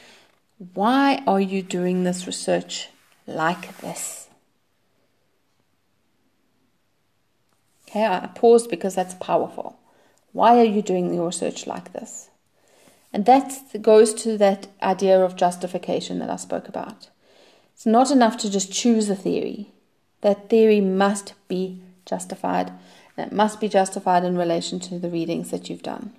why 0.73 1.21
are 1.27 1.41
you 1.41 1.61
doing 1.61 2.05
this 2.05 2.25
research 2.25 2.87
like 3.27 3.77
this? 3.79 4.28
Okay, 7.89 8.05
I 8.05 8.27
paused 8.35 8.69
because 8.69 8.93
that's 8.93 9.15
powerful. 9.15 9.79
Why 10.31 10.59
are 10.59 10.63
you 10.65 10.83
doing 10.83 11.11
your 11.11 11.25
research 11.25 11.65
like 11.65 11.91
this? 11.93 12.29
And 13.11 13.25
that 13.25 13.81
goes 13.81 14.13
to 14.21 14.37
that 14.37 14.67
idea 14.83 15.19
of 15.19 15.35
justification 15.35 16.19
that 16.19 16.29
I 16.29 16.35
spoke 16.35 16.67
about. 16.67 17.09
It's 17.73 17.87
not 17.87 18.11
enough 18.11 18.37
to 18.37 18.51
just 18.51 18.71
choose 18.71 19.09
a 19.09 19.15
theory. 19.15 19.71
That 20.21 20.49
theory 20.49 20.81
must 20.81 21.33
be 21.47 21.81
justified. 22.05 22.71
that 23.15 23.31
must 23.33 23.59
be 23.59 23.67
justified 23.67 24.23
in 24.23 24.37
relation 24.37 24.79
to 24.79 24.97
the 24.97 25.09
readings 25.09 25.51
that 25.51 25.69
you've 25.69 25.83
done. 25.83 26.13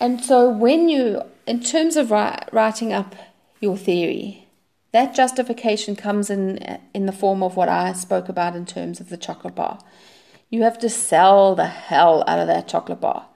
And 0.00 0.24
so, 0.24 0.48
when 0.48 0.88
you, 0.88 1.22
in 1.46 1.62
terms 1.62 1.96
of 1.96 2.10
writing 2.10 2.92
up 2.92 3.14
your 3.60 3.76
theory, 3.76 4.45
that 4.96 5.14
justification 5.14 5.94
comes 5.94 6.30
in 6.30 6.78
in 6.94 7.04
the 7.04 7.12
form 7.12 7.42
of 7.42 7.54
what 7.54 7.68
I 7.68 7.92
spoke 7.92 8.30
about 8.30 8.56
in 8.56 8.64
terms 8.64 8.98
of 8.98 9.10
the 9.10 9.18
chocolate 9.18 9.54
bar. 9.54 9.78
You 10.48 10.62
have 10.62 10.78
to 10.78 10.88
sell 10.88 11.54
the 11.54 11.66
hell 11.66 12.24
out 12.26 12.38
of 12.38 12.46
that 12.46 12.66
chocolate 12.66 13.02
bar. 13.02 13.26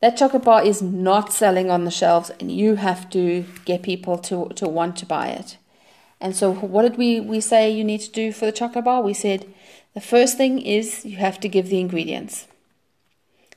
That 0.00 0.16
chocolate 0.16 0.42
bar 0.42 0.64
is 0.64 0.82
not 0.82 1.32
selling 1.32 1.70
on 1.70 1.84
the 1.84 1.92
shelves, 1.92 2.30
and 2.40 2.50
you 2.50 2.74
have 2.74 3.08
to 3.10 3.44
get 3.64 3.84
people 3.84 4.18
to, 4.18 4.48
to 4.56 4.66
want 4.66 4.96
to 4.96 5.06
buy 5.06 5.28
it. 5.28 5.58
And 6.20 6.34
so, 6.34 6.52
what 6.52 6.82
did 6.82 6.96
we, 6.98 7.20
we 7.20 7.40
say 7.40 7.70
you 7.70 7.84
need 7.84 8.00
to 8.00 8.10
do 8.10 8.32
for 8.32 8.46
the 8.46 8.58
chocolate 8.60 8.86
bar? 8.86 9.00
We 9.00 9.14
said 9.14 9.46
the 9.94 10.00
first 10.00 10.36
thing 10.36 10.60
is 10.60 11.04
you 11.04 11.18
have 11.18 11.38
to 11.40 11.48
give 11.48 11.68
the 11.68 11.78
ingredients. 11.78 12.48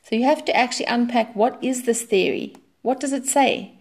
So 0.03 0.15
you 0.15 0.25
have 0.25 0.45
to 0.45 0.55
actually 0.55 0.85
unpack 0.85 1.35
what 1.35 1.57
is 1.63 1.83
this 1.83 2.03
theory? 2.03 2.55
What 2.83 2.99
does 2.99 3.13
it 3.13 3.25
say? 3.25 3.73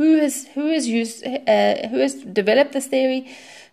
Who 0.00 0.16
has 0.16 0.46
who 0.54 0.68
has 0.68 0.88
used 0.88 1.26
uh, 1.26 1.88
who 1.88 1.98
has 1.98 2.14
developed 2.14 2.72
this 2.72 2.86
theory? 2.86 3.28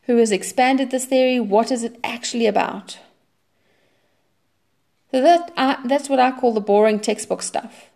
Who 0.07 0.17
has 0.17 0.33
expanded 0.33 0.91
this 0.91 1.05
theory? 1.05 1.39
What 1.39 1.71
is 1.71 1.85
it 1.85 1.97
actually 2.03 2.47
about? 2.47 2.99
So 5.11 5.21
that 5.21 5.53
uh, 5.55 5.77
that's 5.85 6.09
what 6.09 6.19
I 6.19 6.31
call 6.37 6.51
the 6.51 6.59
boring 6.59 6.99
textbook 6.99 7.41
stuff. 7.41 7.91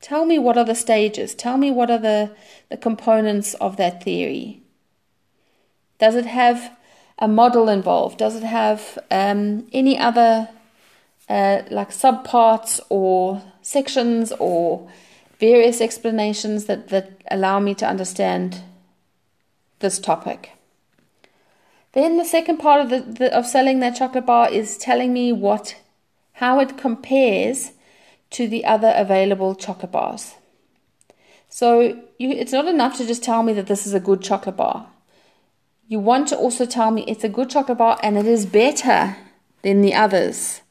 Tell 0.00 0.24
me 0.24 0.38
what 0.38 0.56
are 0.56 0.64
the 0.64 0.74
stages. 0.74 1.34
Tell 1.34 1.58
me 1.58 1.70
what 1.70 1.90
are 1.90 1.98
the, 1.98 2.34
the 2.70 2.78
components 2.78 3.52
of 3.60 3.76
that 3.76 4.02
theory. 4.02 4.62
Does 5.98 6.14
it 6.14 6.24
have 6.24 6.78
a 7.18 7.28
model 7.28 7.68
involved? 7.68 8.16
Does 8.16 8.34
it 8.34 8.44
have 8.44 8.98
um, 9.10 9.66
any 9.74 9.98
other 9.98 10.48
uh, 11.28 11.64
like 11.70 11.90
subparts 11.90 12.80
or 12.88 13.42
sections 13.60 14.32
or 14.38 14.88
various 15.38 15.80
explanations 15.80 16.66
that, 16.66 16.88
that 16.88 17.22
allow 17.30 17.58
me 17.58 17.74
to 17.74 17.86
understand 17.86 18.62
this 19.80 19.98
topic? 19.98 20.52
Then 21.92 22.16
the 22.16 22.24
second 22.24 22.58
part 22.58 22.80
of 22.80 22.90
the, 22.90 23.00
the 23.00 23.36
of 23.36 23.46
selling 23.46 23.80
that 23.80 23.96
chocolate 23.96 24.26
bar 24.26 24.50
is 24.50 24.76
telling 24.76 25.12
me 25.12 25.32
what 25.32 25.76
how 26.38 26.58
it 26.58 26.76
compares 26.76 27.72
to 28.30 28.48
the 28.48 28.64
other 28.64 28.92
available 28.96 29.54
chocolate 29.54 29.92
bars. 29.92 30.34
So 31.48 32.02
you, 32.18 32.30
it's 32.30 32.50
not 32.50 32.66
enough 32.66 32.96
to 32.96 33.06
just 33.06 33.22
tell 33.22 33.44
me 33.44 33.52
that 33.52 33.68
this 33.68 33.86
is 33.86 33.94
a 33.94 34.00
good 34.00 34.22
chocolate 34.22 34.56
bar 34.56 34.88
you 35.86 35.98
want 35.98 36.28
to 36.28 36.36
also 36.36 36.66
tell 36.66 36.90
me 36.90 37.04
it's 37.06 37.24
a 37.24 37.28
good 37.28 37.50
chocolate 37.50 37.78
bar 37.78 37.98
and 38.02 38.16
it 38.16 38.26
is 38.26 38.46
better 38.46 39.16
than 39.62 39.82
the 39.82 39.94
others. 39.94 40.62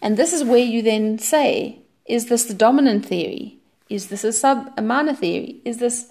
And 0.00 0.16
this 0.16 0.32
is 0.32 0.44
where 0.44 0.58
you 0.58 0.82
then 0.82 1.18
say, 1.18 1.80
is 2.06 2.26
this 2.26 2.44
the 2.44 2.54
dominant 2.54 3.04
theory? 3.04 3.59
Is 3.90 4.06
this 4.06 4.24
a 4.24 4.32
sub 4.32 4.72
a 4.76 4.82
minor 4.82 5.14
theory? 5.14 5.60
Is 5.64 5.78
this 5.78 6.06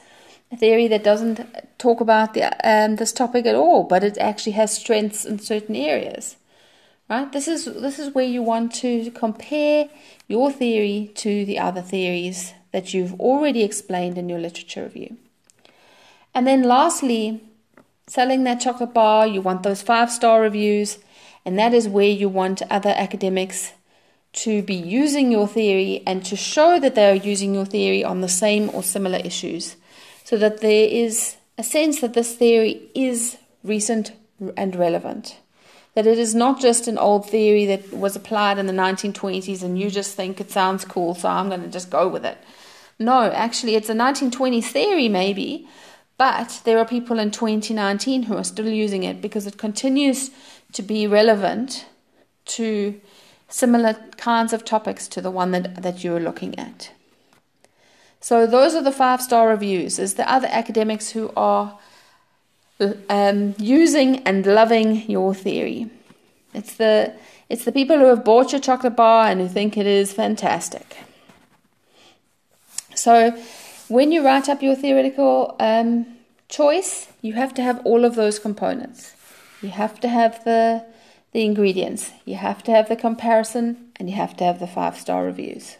a 0.51 0.57
theory 0.57 0.87
that 0.89 1.03
doesn't 1.03 1.39
talk 1.77 2.01
about 2.01 2.33
the, 2.33 2.43
um, 2.67 2.97
this 2.97 3.13
topic 3.13 3.45
at 3.45 3.55
all, 3.55 3.83
but 3.83 4.03
it 4.03 4.17
actually 4.17 4.51
has 4.53 4.77
strengths 4.77 5.25
in 5.25 5.39
certain 5.39 5.75
areas? 5.75 6.35
Right? 7.09 7.31
This 7.31 7.47
is 7.47 7.65
this 7.65 7.97
is 7.97 8.13
where 8.13 8.25
you 8.25 8.43
want 8.43 8.73
to 8.75 9.09
compare 9.11 9.89
your 10.27 10.51
theory 10.51 11.11
to 11.15 11.45
the 11.45 11.57
other 11.57 11.81
theories 11.81 12.53
that 12.71 12.93
you've 12.93 13.19
already 13.19 13.63
explained 13.63 14.17
in 14.17 14.29
your 14.29 14.39
literature 14.39 14.83
review. 14.83 15.17
And 16.35 16.45
then 16.45 16.63
lastly, 16.63 17.41
selling 18.07 18.43
that 18.43 18.59
chocolate 18.59 18.93
bar, 18.93 19.25
you 19.25 19.41
want 19.41 19.63
those 19.63 19.81
five 19.81 20.11
star 20.11 20.41
reviews, 20.41 20.99
and 21.45 21.57
that 21.57 21.73
is 21.73 21.87
where 21.87 22.09
you 22.09 22.29
want 22.29 22.61
other 22.69 22.93
academics 22.95 23.71
to 24.31 24.61
be 24.61 24.75
using 24.75 25.31
your 25.31 25.47
theory 25.47 26.03
and 26.05 26.23
to 26.25 26.35
show 26.35 26.79
that 26.79 26.95
they 26.95 27.09
are 27.09 27.15
using 27.15 27.53
your 27.53 27.65
theory 27.65 28.03
on 28.03 28.21
the 28.21 28.29
same 28.29 28.69
or 28.73 28.83
similar 28.83 29.19
issues 29.19 29.75
so 30.23 30.37
that 30.37 30.61
there 30.61 30.87
is 30.87 31.37
a 31.57 31.63
sense 31.63 32.01
that 32.01 32.13
this 32.13 32.35
theory 32.35 32.89
is 32.93 33.37
recent 33.63 34.11
and 34.55 34.75
relevant. 34.75 35.37
That 35.95 36.05
it 36.05 36.19
is 36.19 36.35
not 36.35 36.61
just 36.61 36.87
an 36.87 36.97
old 36.97 37.29
theory 37.29 37.65
that 37.65 37.91
was 37.91 38.15
applied 38.15 38.59
in 38.59 38.67
the 38.67 38.73
1920s 38.73 39.63
and 39.63 39.79
you 39.79 39.89
just 39.89 40.15
think 40.15 40.39
it 40.39 40.51
sounds 40.51 40.85
cool, 40.85 41.15
so 41.15 41.27
I'm 41.27 41.49
going 41.49 41.63
to 41.63 41.67
just 41.67 41.89
go 41.89 42.07
with 42.07 42.23
it. 42.23 42.37
No, 42.99 43.31
actually, 43.31 43.75
it's 43.75 43.89
a 43.89 43.93
1920s 43.93 44.65
theory, 44.65 45.09
maybe, 45.09 45.67
but 46.17 46.61
there 46.65 46.77
are 46.77 46.85
people 46.85 47.17
in 47.17 47.31
2019 47.31 48.23
who 48.23 48.37
are 48.37 48.43
still 48.43 48.67
using 48.67 49.03
it 49.03 49.21
because 49.21 49.47
it 49.47 49.57
continues 49.57 50.31
to 50.73 50.81
be 50.81 51.07
relevant 51.07 51.85
to 52.45 52.99
similar 53.49 53.95
kinds 54.17 54.53
of 54.53 54.63
topics 54.63 55.07
to 55.09 55.21
the 55.21 55.31
one 55.31 55.51
that, 55.51 55.81
that 55.81 56.03
you're 56.03 56.19
looking 56.19 56.57
at. 56.57 56.91
So 58.21 58.45
those 58.45 58.75
are 58.75 58.83
the 58.83 58.91
five 58.91 59.21
star 59.21 59.49
reviews. 59.49 59.99
Is 59.99 60.15
the 60.15 60.29
other 60.31 60.47
academics 60.51 61.11
who 61.11 61.31
are 61.35 61.79
um, 63.09 63.55
using 63.57 64.17
and 64.23 64.45
loving 64.45 65.09
your 65.09 65.33
theory. 65.33 65.89
It's 66.53 66.75
the 66.75 67.13
it's 67.49 67.65
the 67.65 67.71
people 67.71 67.97
who 67.97 68.05
have 68.05 68.23
bought 68.23 68.51
your 68.51 68.61
chocolate 68.61 68.95
bar 68.95 69.27
and 69.27 69.41
who 69.41 69.47
think 69.47 69.75
it 69.75 69.87
is 69.87 70.13
fantastic. 70.13 70.97
So 72.93 73.31
when 73.87 74.11
you 74.11 74.23
write 74.23 74.47
up 74.47 74.61
your 74.61 74.75
theoretical 74.75 75.55
um, 75.59 76.05
choice, 76.47 77.07
you 77.21 77.33
have 77.33 77.53
to 77.55 77.63
have 77.63 77.81
all 77.85 78.05
of 78.05 78.15
those 78.15 78.37
components. 78.37 79.15
You 79.61 79.69
have 79.69 79.99
to 80.01 80.07
have 80.07 80.43
the 80.43 80.85
the 81.31 81.45
ingredients, 81.45 82.11
you 82.25 82.35
have 82.35 82.63
to 82.63 82.71
have 82.71 82.89
the 82.89 82.95
comparison, 82.95 83.91
and 83.97 84.09
you 84.09 84.15
have 84.15 84.35
to 84.37 84.43
have 84.43 84.59
the 84.59 84.67
five 84.67 84.97
star 84.97 85.23
reviews. 85.23 85.77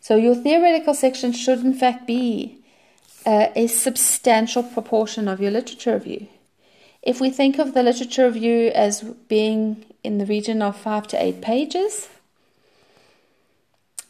So 0.00 0.16
your 0.16 0.34
theoretical 0.34 0.94
section 0.94 1.32
should 1.32 1.60
in 1.60 1.74
fact 1.74 2.06
be 2.06 2.58
uh, 3.26 3.48
a 3.54 3.66
substantial 3.66 4.62
proportion 4.62 5.28
of 5.28 5.40
your 5.40 5.50
literature 5.50 5.94
review. 5.94 6.26
If 7.02 7.20
we 7.20 7.30
think 7.30 7.58
of 7.58 7.74
the 7.74 7.82
literature 7.82 8.26
review 8.26 8.72
as 8.74 9.02
being 9.02 9.84
in 10.02 10.18
the 10.18 10.26
region 10.26 10.62
of 10.62 10.76
five 10.76 11.06
to 11.08 11.22
eight 11.22 11.40
pages, 11.40 12.08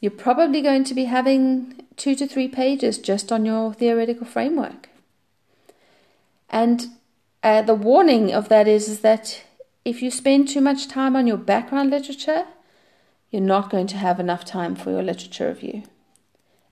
you're 0.01 0.11
probably 0.11 0.63
going 0.63 0.85
to 0.85 0.95
be 0.95 1.05
having 1.05 1.85
two 1.97 2.15
to 2.15 2.27
three 2.27 2.49
pages 2.49 2.99
just 2.99 3.31
on 3.31 3.45
your 3.45 3.75
theoretical 3.75 4.27
framework. 4.27 4.89
And 6.49 6.87
uh, 7.43 7.63
the 7.63 7.75
warning 7.75 8.33
of 8.33 8.49
that 8.49 8.67
is, 8.67 8.89
is 8.89 9.01
that 9.01 9.43
if 9.85 10.03
you 10.03 10.11
spend 10.11 10.49
too 10.49 10.61
much 10.61 10.89
time 10.89 11.17
on 11.17 11.27
your 11.27 11.37
background 11.37 11.91
literature, 11.91 12.47
you're 13.31 13.43
not 13.43 13.71
going 13.71 13.87
to 13.89 13.97
have 13.97 14.21
enough 14.21 14.45
time 14.45 14.75
for 14.75 14.91
your 14.91 15.03
literature 15.03 15.49
review 15.49 15.85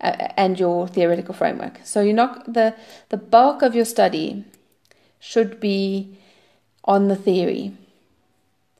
uh, 0.00 0.28
and 0.36 0.58
your 0.58 0.86
theoretical 0.88 1.34
framework. 1.34 1.80
So 1.84 2.00
you're 2.00 2.14
not 2.14 2.52
the 2.52 2.74
the 3.08 3.16
bulk 3.16 3.62
of 3.62 3.74
your 3.74 3.84
study 3.84 4.44
should 5.20 5.60
be 5.60 6.18
on 6.84 7.08
the 7.08 7.16
theory. 7.16 7.72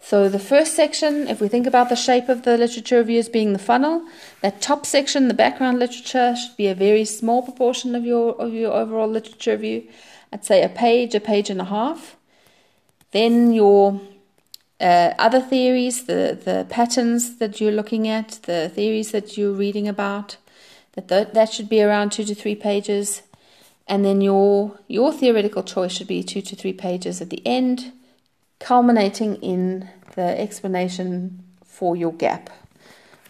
So 0.00 0.28
the 0.28 0.38
first 0.38 0.74
section, 0.74 1.26
if 1.26 1.40
we 1.40 1.48
think 1.48 1.66
about 1.66 1.88
the 1.88 1.96
shape 1.96 2.28
of 2.28 2.42
the 2.42 2.56
literature 2.56 2.98
review 2.98 3.18
as 3.18 3.28
being 3.28 3.52
the 3.52 3.58
funnel, 3.58 4.06
that 4.42 4.62
top 4.62 4.86
section, 4.86 5.26
the 5.26 5.34
background 5.34 5.80
literature, 5.80 6.36
should 6.36 6.56
be 6.56 6.68
a 6.68 6.74
very 6.74 7.04
small 7.04 7.42
proportion 7.42 7.94
of 7.94 8.04
your 8.04 8.34
of 8.40 8.52
your 8.52 8.72
overall 8.72 9.08
literature 9.08 9.52
review. 9.52 9.88
I'd 10.32 10.44
say 10.44 10.62
a 10.62 10.68
page, 10.68 11.14
a 11.14 11.20
page 11.20 11.50
and 11.50 11.60
a 11.60 11.64
half. 11.64 12.16
Then 13.12 13.52
your 13.52 14.00
uh, 14.80 15.14
other 15.18 15.40
theories, 15.40 16.04
the, 16.04 16.38
the 16.44 16.66
patterns 16.68 17.36
that 17.38 17.60
you're 17.60 17.72
looking 17.72 18.06
at, 18.06 18.40
the 18.42 18.70
theories 18.74 19.12
that 19.12 19.36
you're 19.36 19.52
reading 19.52 19.88
about, 19.88 20.36
that 20.92 21.08
th- 21.08 21.28
that 21.32 21.52
should 21.52 21.68
be 21.68 21.82
around 21.82 22.12
two 22.12 22.24
to 22.24 22.34
three 22.34 22.54
pages. 22.54 23.22
And 23.86 24.04
then 24.04 24.20
your 24.20 24.78
your 24.86 25.12
theoretical 25.12 25.62
choice 25.62 25.92
should 25.92 26.06
be 26.06 26.22
two 26.22 26.42
to 26.42 26.54
three 26.54 26.74
pages 26.74 27.20
at 27.20 27.30
the 27.30 27.42
end 27.46 27.92
culminating 28.58 29.36
in 29.36 29.88
the 30.14 30.38
explanation 30.40 31.42
for 31.64 31.96
your 31.96 32.12
gap. 32.12 32.50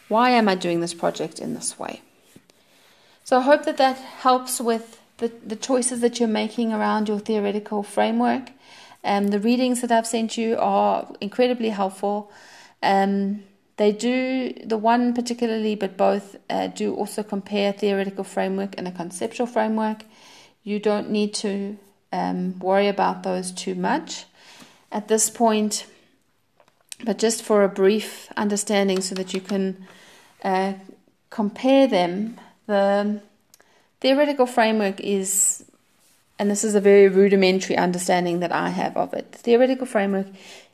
Why 0.09 0.31
am 0.31 0.49
I 0.49 0.55
doing 0.55 0.81
this 0.81 0.95
project 0.95 1.39
in 1.39 1.55
this 1.55 1.79
way? 1.79 2.01
So 3.25 3.39
I 3.39 3.43
hope 3.43 3.65
that 3.65 3.77
that 3.77 3.99
helps 3.99 4.61
with 4.61 5.01
the, 5.19 5.31
the 5.47 5.57
choices 5.57 6.01
that 6.01 6.19
you're 6.19 6.29
making 6.29 6.73
around 6.73 7.09
your 7.09 7.19
theoretical 7.19 7.83
framework. 7.83 8.51
Um, 9.05 9.29
the 9.29 9.41
readings 9.41 9.81
that 9.81 9.93
I've 9.93 10.07
sent 10.07 10.37
you 10.37 10.57
are 10.59 11.09
incredibly 11.21 11.71
helpful. 11.71 12.31
Um, 12.83 13.43
they 13.77 13.93
do, 13.93 14.53
the 14.65 14.77
one 14.77 15.15
particularly, 15.15 15.77
but 15.77 15.97
both 15.97 16.37
uh, 16.51 16.67
do 16.67 16.95
also 16.95 17.23
compare 17.23 17.73
theoretical 17.73 18.25
framework 18.25 18.75
and 18.77 18.89
a 18.89 18.93
conceptual 18.93 19.47
framework. 19.47 20.05
You 20.65 20.81
don't 20.81 21.11
need 21.11 21.33
to 21.35 21.79
um, 22.13 22.59
worry 22.59 22.89
about 22.89 23.23
those 23.23 23.53
too 23.53 23.75
much 23.75 24.25
at 24.91 25.09
this 25.09 25.31
point, 25.31 25.87
but 27.05 27.19
just 27.19 27.43
for 27.43 27.63
a 27.63 27.69
brief 27.69 28.33
understanding 28.37 29.01
so 29.01 29.15
that 29.15 29.33
you 29.33 29.41
can 29.41 29.87
uh, 30.43 30.73
compare 31.31 31.87
them, 31.87 32.39
the 32.67 33.21
theoretical 34.01 34.47
framework 34.47 35.01
is, 35.01 35.65
and 36.39 36.51
this 36.51 36.65
is 36.65 36.75
a 36.75 36.81
very 36.81 37.09
rudimentary 37.09 37.77
understanding 37.77 38.41
that 38.41 38.53
I 38.53 38.69
have 38.71 38.97
of 38.97 39.15
it, 39.15 39.33
the 39.33 39.39
theoretical 39.39 39.87
framework 39.87 40.27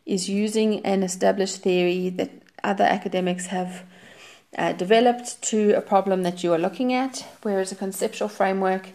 is 0.04 0.28
using 0.28 0.84
an 0.84 1.02
established 1.02 1.62
theory 1.62 2.10
that 2.10 2.30
other 2.62 2.84
academics 2.84 3.46
have 3.46 3.84
uh, 4.56 4.72
developed 4.72 5.42
to 5.42 5.72
a 5.72 5.80
problem 5.80 6.22
that 6.22 6.44
you 6.44 6.52
are 6.52 6.58
looking 6.58 6.92
at, 6.92 7.26
whereas 7.42 7.72
a 7.72 7.76
conceptual 7.76 8.28
framework 8.28 8.90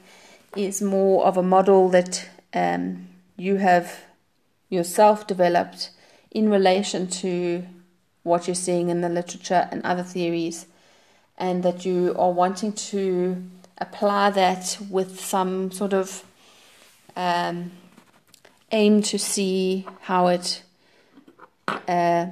is 0.56 0.82
more 0.82 1.26
of 1.26 1.38
a 1.38 1.44
model 1.44 1.90
that 1.90 2.30
um, 2.54 3.08
you 3.36 3.56
have 3.58 4.06
yourself 4.70 5.28
developed 5.28 5.90
in 6.32 6.50
relation 6.50 7.08
to 7.08 7.66
what 8.24 8.48
you're 8.48 8.56
seeing 8.56 8.90
in 8.90 9.02
the 9.02 9.10
literature 9.10 9.68
and 9.72 9.84
other 9.84 10.04
theories, 10.04 10.68
and 11.38 11.64
that 11.64 11.86
you 11.86 12.16
are 12.18 12.32
wanting 12.32 12.74
to 12.74 13.44
apply 13.80 14.30
that 14.30 14.78
with 14.90 15.20
some 15.20 15.72
sort 15.72 15.94
of 15.94 16.24
um, 17.20 17.72
aim 18.72 19.02
to 19.02 19.20
see 19.20 19.86
how 20.02 20.28
it 20.28 20.64
uh, 21.68 22.28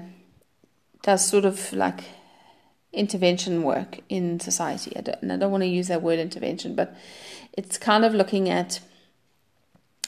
does 1.01 1.27
sort 1.27 1.43
of 1.43 1.73
like 1.73 2.03
intervention 2.93 3.63
work 3.63 3.99
in 4.07 4.39
society. 4.39 4.95
I 4.95 5.01
don't, 5.01 5.21
and 5.21 5.33
I 5.33 5.38
don't 5.38 5.51
want 5.51 5.63
to 5.63 5.67
use 5.67 5.89
that 5.89 6.01
word 6.01 6.19
intervention, 6.19 6.73
but 6.73 6.95
it's 7.51 7.77
kind 7.77 8.05
of 8.05 8.13
looking 8.13 8.49
at 8.49 8.79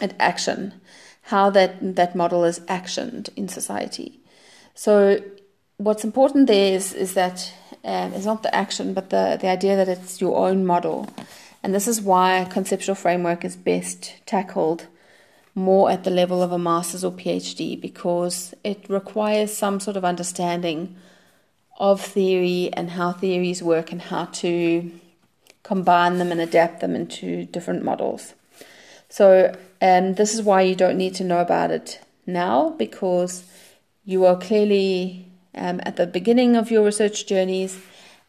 at 0.02 0.16
action, 0.18 0.74
how 1.24 1.50
that 1.50 1.96
that 1.96 2.16
model 2.16 2.46
is 2.46 2.62
actioned 2.62 3.30
in 3.36 3.50
society. 3.50 4.22
So 4.76 5.20
what's 5.76 6.06
important 6.06 6.48
there 6.48 6.74
is 6.74 6.94
is 6.94 7.16
that 7.16 7.54
um, 7.84 8.14
it's 8.14 8.26
not 8.26 8.44
the 8.44 8.56
action, 8.56 8.94
but 8.94 9.10
the 9.10 9.38
the 9.42 9.50
idea 9.50 9.76
that 9.76 9.90
it's 9.90 10.22
your 10.22 10.38
own 10.38 10.66
model, 10.66 11.10
and 11.64 11.74
this 11.74 11.88
is 11.88 12.02
why 12.02 12.48
conceptual 12.50 12.96
framework 12.96 13.44
is 13.44 13.56
best 13.56 14.16
tackled 14.26 14.88
more 15.56 15.92
at 15.92 16.04
the 16.04 16.10
level 16.10 16.42
of 16.42 16.52
a 16.52 16.60
master's 16.60 17.04
or 17.04 17.12
PhD 17.12 17.80
because 17.80 18.54
it 18.64 18.86
requires 18.88 19.56
some 19.56 19.80
sort 19.80 19.98
of 19.98 20.06
understanding 20.06 20.96
of 21.78 22.02
theory 22.02 22.70
and 22.74 22.92
how 22.92 23.12
theories 23.12 23.64
work 23.64 23.92
and 23.92 24.02
how 24.02 24.26
to 24.26 24.92
combine 25.64 26.18
them 26.18 26.32
and 26.32 26.42
adapt 26.42 26.82
them 26.82 26.96
into 26.96 27.46
different 27.46 27.84
models. 27.84 28.34
So, 29.10 29.56
um, 29.82 30.16
this 30.16 30.34
is 30.34 30.42
why 30.44 30.62
you 30.62 30.76
don't 30.76 30.98
need 30.98 31.16
to 31.16 31.24
know 31.24 31.40
about 31.40 31.72
it 31.72 32.02
now 32.26 32.72
because 32.72 33.44
you 34.06 34.26
are 34.26 34.38
clearly 34.38 35.26
um, 35.56 35.80
at 35.84 35.96
the 35.96 36.06
beginning 36.08 36.56
of 36.56 36.72
your 36.72 36.84
research 36.84 37.26
journeys, 37.26 37.80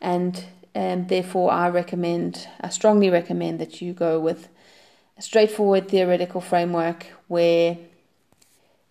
and 0.01 0.45
um, 0.75 1.07
therefore, 1.09 1.51
I 1.51 1.69
recommend, 1.69 2.47
I 2.61 2.69
strongly 2.69 3.11
recommend 3.11 3.59
that 3.61 3.81
you 3.81 3.93
go 3.93 4.21
with 4.21 4.49
a 5.19 5.23
straightforward 5.23 5.89
theoretical 5.89 6.41
framework 6.41 7.07
where 7.29 7.77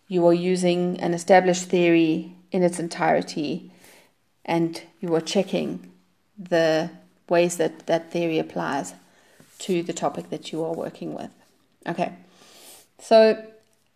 you 0.08 0.26
are 0.28 0.34
using 0.34 1.00
an 1.00 1.14
established 1.14 1.66
theory 1.66 2.36
in 2.52 2.64
its 2.64 2.80
entirety 2.80 3.72
and 4.44 4.82
you 5.00 5.14
are 5.16 5.22
checking 5.22 5.92
the 6.38 6.90
ways 7.30 7.58
that 7.58 7.86
that 7.86 8.12
theory 8.12 8.40
applies 8.40 8.94
to 9.60 9.84
the 9.84 9.94
topic 9.94 10.30
that 10.30 10.52
you 10.52 10.64
are 10.64 10.74
working 10.74 11.14
with. 11.14 11.30
Okay, 11.88 12.14
so 12.98 13.42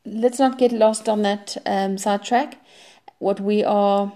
let's 0.05 0.39
not 0.39 0.57
get 0.57 0.71
lost 0.71 1.09
on 1.09 1.23
that 1.23 1.57
um, 1.65 1.97
sidetrack. 1.97 2.57
What 3.19 3.39
we 3.39 3.63
are 3.63 4.13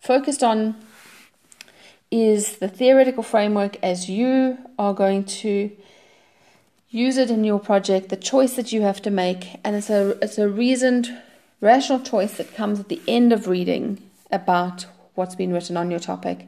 focused 0.00 0.42
on 0.42 0.76
is 2.10 2.58
the 2.58 2.68
theoretical 2.68 3.22
framework 3.22 3.76
as 3.82 4.08
you 4.08 4.58
are 4.78 4.94
going 4.94 5.24
to 5.24 5.70
use 6.90 7.16
it 7.16 7.30
in 7.30 7.42
your 7.42 7.58
project, 7.58 8.08
the 8.08 8.16
choice 8.16 8.54
that 8.54 8.72
you 8.72 8.82
have 8.82 9.02
to 9.02 9.10
make, 9.10 9.58
and 9.64 9.74
it's 9.74 9.90
a 9.90 10.16
it's 10.22 10.38
a 10.38 10.48
reasoned, 10.48 11.10
rational 11.60 12.00
choice 12.00 12.36
that 12.36 12.54
comes 12.54 12.78
at 12.78 12.88
the 12.88 13.02
end 13.08 13.32
of 13.32 13.48
reading 13.48 14.00
about 14.30 14.86
what's 15.14 15.34
been 15.34 15.52
written 15.52 15.76
on 15.76 15.90
your 15.90 16.00
topic, 16.00 16.46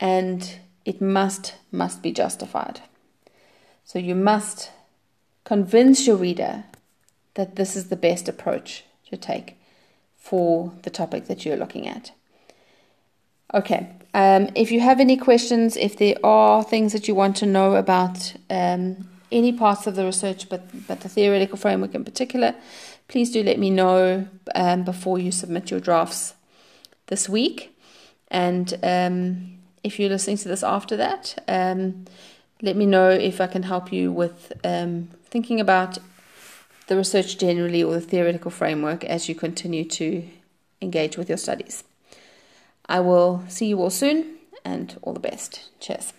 and 0.00 0.58
it 0.84 1.00
must 1.00 1.54
must 1.70 2.02
be 2.02 2.12
justified. 2.12 2.80
So 3.84 3.98
you 3.98 4.14
must 4.14 4.70
convince 5.44 6.06
your 6.06 6.16
reader 6.16 6.64
that 7.34 7.56
this 7.56 7.76
is 7.76 7.88
the 7.88 7.96
best 7.96 8.28
approach 8.28 8.84
to 9.10 9.16
take 9.16 9.56
for 10.16 10.72
the 10.82 10.90
topic 10.90 11.26
that 11.26 11.44
you're 11.44 11.56
looking 11.56 11.86
at. 11.86 12.12
Okay, 13.54 13.90
um, 14.14 14.50
if 14.54 14.70
you 14.70 14.80
have 14.80 15.00
any 15.00 15.16
questions, 15.16 15.76
if 15.76 15.96
there 15.96 16.16
are 16.22 16.62
things 16.62 16.92
that 16.92 17.08
you 17.08 17.14
want 17.14 17.36
to 17.36 17.46
know 17.46 17.76
about 17.76 18.34
um, 18.50 19.08
any 19.30 19.52
parts 19.52 19.86
of 19.86 19.96
the 19.96 20.04
research, 20.04 20.48
but, 20.48 20.86
but 20.86 21.00
the 21.00 21.08
theoretical 21.08 21.56
framework 21.56 21.94
in 21.94 22.04
particular, 22.04 22.54
please 23.08 23.30
do 23.30 23.42
let 23.42 23.58
me 23.58 23.70
know 23.70 24.28
um, 24.54 24.84
before 24.84 25.18
you 25.18 25.32
submit 25.32 25.70
your 25.70 25.80
drafts 25.80 26.34
this 27.06 27.28
week. 27.28 27.74
And 28.28 28.74
um, 28.82 29.58
if 29.82 29.98
you're 29.98 30.10
listening 30.10 30.38
to 30.38 30.48
this 30.48 30.62
after 30.62 30.96
that, 30.96 31.42
um, 31.48 32.04
let 32.60 32.76
me 32.76 32.86
know 32.86 33.10
if 33.10 33.40
I 33.40 33.46
can 33.46 33.64
help 33.64 33.92
you 33.92 34.12
with 34.12 34.52
um, 34.62 35.08
thinking 35.24 35.58
about 35.58 35.98
the 36.86 36.96
research 36.96 37.38
generally 37.38 37.82
or 37.82 37.94
the 37.94 38.00
theoretical 38.00 38.50
framework 38.50 39.04
as 39.04 39.28
you 39.28 39.34
continue 39.34 39.84
to 39.84 40.22
engage 40.80 41.16
with 41.16 41.28
your 41.28 41.38
studies. 41.38 41.84
I 42.92 43.00
will 43.00 43.42
see 43.48 43.68
you 43.68 43.80
all 43.80 43.88
soon 43.88 44.36
and 44.66 44.98
all 45.00 45.14
the 45.14 45.18
best. 45.18 45.70
Cheers. 45.80 46.12